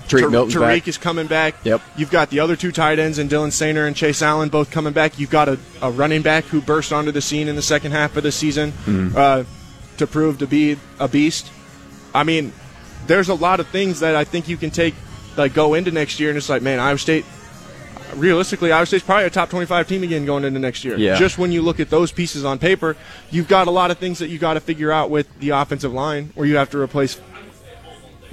[0.08, 0.88] Tarique Tar- Tarique back.
[0.88, 1.56] is coming back.
[1.64, 1.82] Yep.
[1.96, 4.94] You've got the other two tight ends and Dylan Soehner and Chase Allen both coming
[4.94, 5.20] back.
[5.20, 8.18] You've got a, a running back who burst onto the scene in the second half
[8.18, 9.16] of the season Mm-hmm.
[9.16, 9.44] uh,
[9.98, 11.52] to prove to be a beast.
[12.14, 12.52] I mean,
[13.08, 14.96] there's a lot of things that I think you can take,
[15.38, 17.26] like go into next year, and it's like, man, Iowa State.
[18.16, 20.98] Realistically, Iowa State's probably a top 25 team again going into next year.
[20.98, 21.16] Yeah.
[21.16, 22.98] Just when you look at those pieces on paper,
[23.30, 25.94] you've got a lot of things that you got to figure out with the offensive
[25.94, 27.22] line, where you have to replace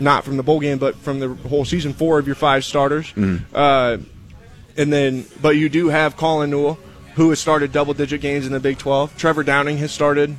[0.00, 3.12] not from the bowl game, but from the whole season four of your five starters.
[3.54, 3.98] Uh,
[4.76, 6.78] and then, but you do have Colin Newell,
[7.14, 9.16] who has started double digit games in the Big 12.
[9.16, 10.36] Trevor Downing has started,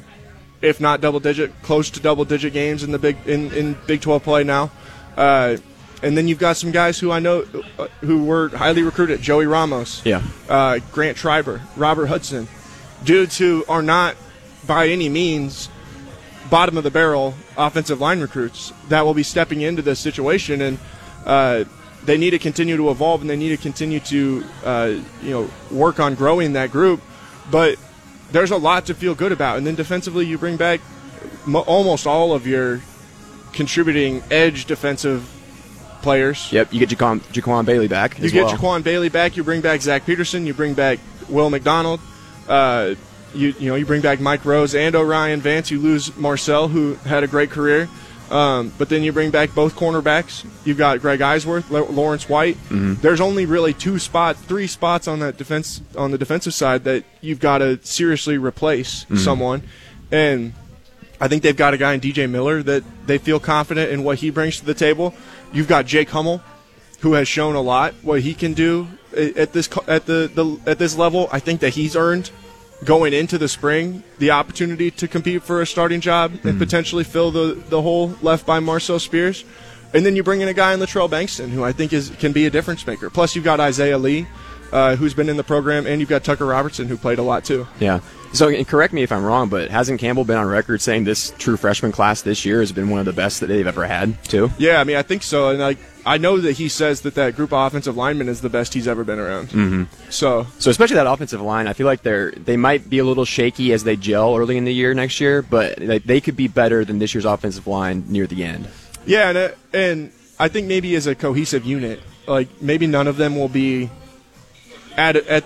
[0.62, 4.02] if not double digit, close to double digit games in the Big in, in Big
[4.02, 4.72] 12 play now.
[5.18, 5.58] Uh,
[6.02, 7.46] and then you've got some guys who I know
[7.78, 10.22] uh, who were highly recruited: Joey Ramos, Yeah.
[10.48, 12.48] uh, Grant Schreiber, Robert Hudson,
[13.04, 14.16] dudes who are not
[14.68, 15.70] by any means
[16.50, 20.78] bottom of the barrel offensive line recruits that will be stepping into this situation, and
[21.26, 21.64] uh,
[22.06, 25.50] they need to continue to evolve and they need to continue to uh, you know
[25.72, 27.02] work on growing that group.
[27.52, 27.78] But
[28.32, 30.80] there's a lot to feel good about, and then defensively, you bring back
[31.46, 32.82] mo- almost all of your
[33.54, 35.28] contributing edge defensive
[36.02, 36.52] players.
[36.52, 38.20] Yep, you get Jaquan, Jaquan Bailey back.
[38.20, 38.58] You get well.
[38.58, 39.38] Jaquan Bailey back.
[39.38, 40.46] You bring back Zach Peterson.
[40.46, 42.00] You bring back Will McDonald.
[42.48, 42.96] Uh,
[43.34, 45.70] you you know you bring back Mike Rose and O'Rien Vance.
[45.72, 47.88] You lose Marcel, who had a great career.
[48.32, 50.46] Um, but then you bring back both cornerbacks.
[50.64, 52.58] You've got Greg Eisworth, Lawrence White.
[52.70, 57.04] There's only really two spots, three spots on that defense on the defensive side that
[57.22, 59.64] you've got to seriously replace someone.
[60.12, 60.54] And
[61.20, 64.20] I think they've got a guy in DJ Miller that they feel confident in what
[64.20, 65.14] he brings to the table.
[65.52, 66.42] You've got Jake Hummel,
[67.02, 70.80] who has shown a lot what he can do at this at the, the at
[70.80, 71.28] this level.
[71.32, 72.32] I think that he's earned
[72.86, 76.60] going into the spring the opportunity to compete for a starting job and hmm.
[76.60, 79.44] potentially fill the the hole left by Marcel Spears.
[79.94, 82.32] And then you bring in a guy in Latrell Bankston, who I think is can
[82.32, 83.10] be a difference maker.
[83.10, 84.28] Plus, you've got Isaiah Lee,
[84.72, 87.46] uh, who's been in the program, and you've got Tucker Robertson, who played a lot
[87.46, 87.68] too.
[87.80, 88.00] Yeah.
[88.32, 91.34] So, and correct me if I'm wrong, but hasn't Campbell been on record saying this
[91.40, 94.24] true freshman class this year has been one of the best that they've ever had,
[94.24, 94.52] too?
[94.60, 97.36] Yeah, I mean, I think so, and like I know that he says that that
[97.36, 99.50] group of offensive linemen is the best he's ever been around.
[99.50, 99.84] Mm-hmm.
[100.12, 103.26] So So, especially that offensive line, I feel like they're they might be a little
[103.26, 106.48] shaky as they gel early in the year next year, but they, they could be
[106.48, 108.68] better than this year's offensive line near the end.
[109.08, 113.18] yeah, and uh, and I think maybe as a cohesive unit, like maybe none of
[113.18, 113.90] them will be
[115.00, 115.44] at at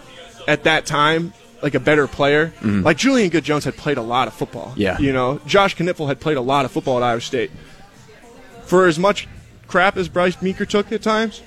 [0.47, 2.47] at that time like a better player.
[2.47, 2.81] Mm-hmm.
[2.81, 4.73] Like Julian Good Jones had played a lot of football.
[4.75, 4.99] Yeah.
[4.99, 7.51] you know, Josh Knipfel had played a lot of football at Iowa State.
[8.65, 9.29] For as much
[9.67, 11.41] crap as Bryce Meeker took at times,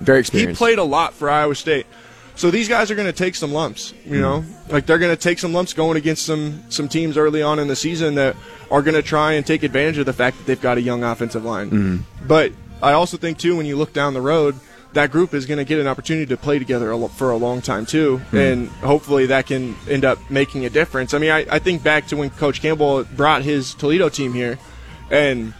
[0.00, 0.58] Very experienced.
[0.58, 1.86] he played a lot for Iowa State.
[2.34, 4.20] So these guys are going to take some lumps, you mm-hmm.
[4.20, 7.58] know, like they're going to take some lumps going against some some teams early on
[7.58, 8.34] in the season that
[8.70, 11.04] are going to try and take advantage of the fact that they've got a young
[11.04, 11.70] offensive line.
[11.70, 12.26] Mm-hmm.
[12.26, 12.52] But
[12.82, 14.58] I also think too, when you look down the road,
[14.92, 17.86] that group is going to get an opportunity to play together for a long time
[17.86, 18.36] too, hmm.
[18.36, 21.14] and hopefully that can end up making a difference.
[21.14, 24.58] I mean, I, I think back to when Coach Campbell brought his Toledo team here,
[25.10, 25.54] and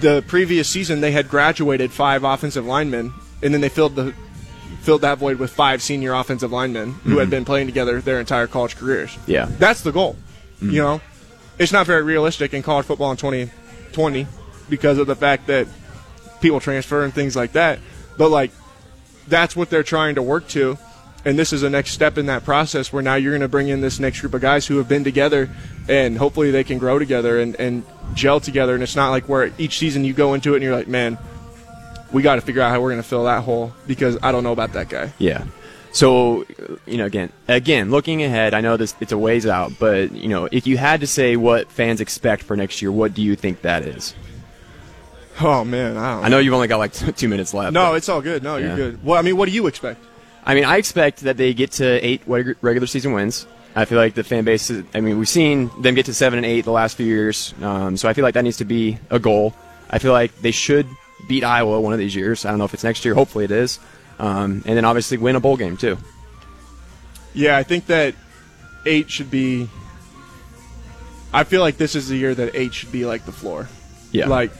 [0.00, 3.12] the previous season they had graduated five offensive linemen,
[3.42, 4.14] and then they filled the
[4.80, 7.30] filled that void with five senior offensive linemen who had hmm.
[7.30, 9.16] been playing together their entire college careers.
[9.26, 9.46] Yeah.
[9.58, 10.16] That's the goal.
[10.58, 10.70] Hmm.
[10.70, 11.00] You know,
[11.58, 14.26] it's not very realistic in college football in 2020
[14.68, 15.68] because of the fact that
[16.40, 17.78] people transfer and things like that.
[18.22, 18.52] But like,
[19.26, 20.78] that's what they're trying to work to.
[21.24, 23.66] And this is a next step in that process where now you're going to bring
[23.66, 25.50] in this next group of guys who have been together
[25.88, 27.82] and hopefully they can grow together and, and
[28.14, 28.74] gel together.
[28.74, 31.18] And it's not like where each season you go into it and you're like, man,
[32.12, 34.44] we got to figure out how we're going to fill that hole because I don't
[34.44, 35.12] know about that guy.
[35.18, 35.44] Yeah.
[35.90, 36.46] So,
[36.86, 40.28] you know, again, again, looking ahead, I know this it's a ways out, but you
[40.28, 43.34] know, if you had to say what fans expect for next year, what do you
[43.34, 44.14] think that is?
[45.40, 45.96] Oh, man.
[45.96, 47.72] I don't I know you've only got like two minutes left.
[47.72, 48.42] No, but- it's all good.
[48.42, 48.66] No, Yeah.
[48.68, 49.04] you're good.
[49.04, 50.04] Well, I mean, what do you expect?
[50.44, 53.46] I mean, I expect that they get to eight regular season wins.
[53.74, 54.68] I feel like the fan base.
[54.70, 57.54] Is, I mean, we've seen them get to seven and eight the last few years,
[57.62, 59.54] um, so I feel like that needs to be a goal.
[59.88, 60.86] I feel like they should
[61.28, 62.44] beat Iowa one of these years.
[62.44, 63.14] I don't know if it's next year.
[63.14, 63.78] Hopefully, it is.
[64.18, 65.96] Um, and then obviously win a bowl game too.
[67.34, 68.14] Yeah, I think that
[68.84, 69.68] eight should be.
[71.32, 73.68] I feel like this is the year that eight should be like the floor.
[74.10, 74.26] Yeah.
[74.26, 74.50] Like,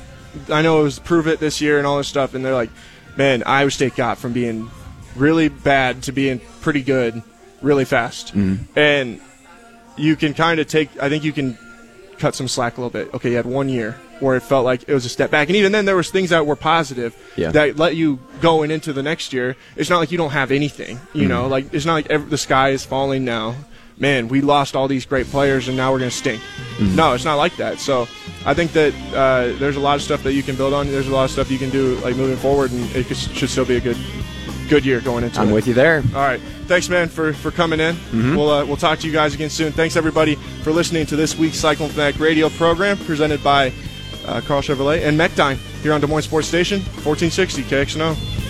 [0.48, 2.70] I know it was prove it this year and all this stuff, and they're like,
[3.16, 4.70] man, Iowa State got from being
[5.16, 7.22] really bad to being pretty good
[7.60, 8.34] really fast.
[8.34, 8.78] Mm-hmm.
[8.78, 9.20] And
[9.96, 11.58] you can kind of take, I think you can
[12.18, 13.12] cut some slack a little bit.
[13.14, 15.48] Okay, you had one year where it felt like it was a step back.
[15.48, 17.50] And even then, there was things that were positive Yeah.
[17.50, 19.56] that let you going into the next year.
[19.76, 21.28] It's not like you don't have anything, you mm-hmm.
[21.28, 23.56] know, like it's not like ev the sky is falling now.
[24.02, 26.42] Man, we lost all these great players and now we're going to stink.
[26.80, 27.78] No, it's not like that.
[27.78, 28.08] So
[28.44, 30.88] I think that uh, there's a lot of stuff that you can build on.
[30.88, 33.64] There's a lot of stuff you can do like moving forward, and it should still
[33.64, 33.96] be a good
[34.68, 35.44] good year going into it.
[35.44, 36.02] I'm with you there.
[36.16, 36.40] All right.
[36.66, 37.96] Thanks, man, for, for coming in.
[38.36, 39.70] We'll, uh, we'll talk to you guys again soon.
[39.70, 40.34] Thanks, everybody,
[40.64, 43.72] for listening to this week's Cyclone Fanatic radio program presented by
[44.26, 48.41] uh, Karl Chevrolet and Mechdyne here on Des Moines Sports Station, 1460 KXNO.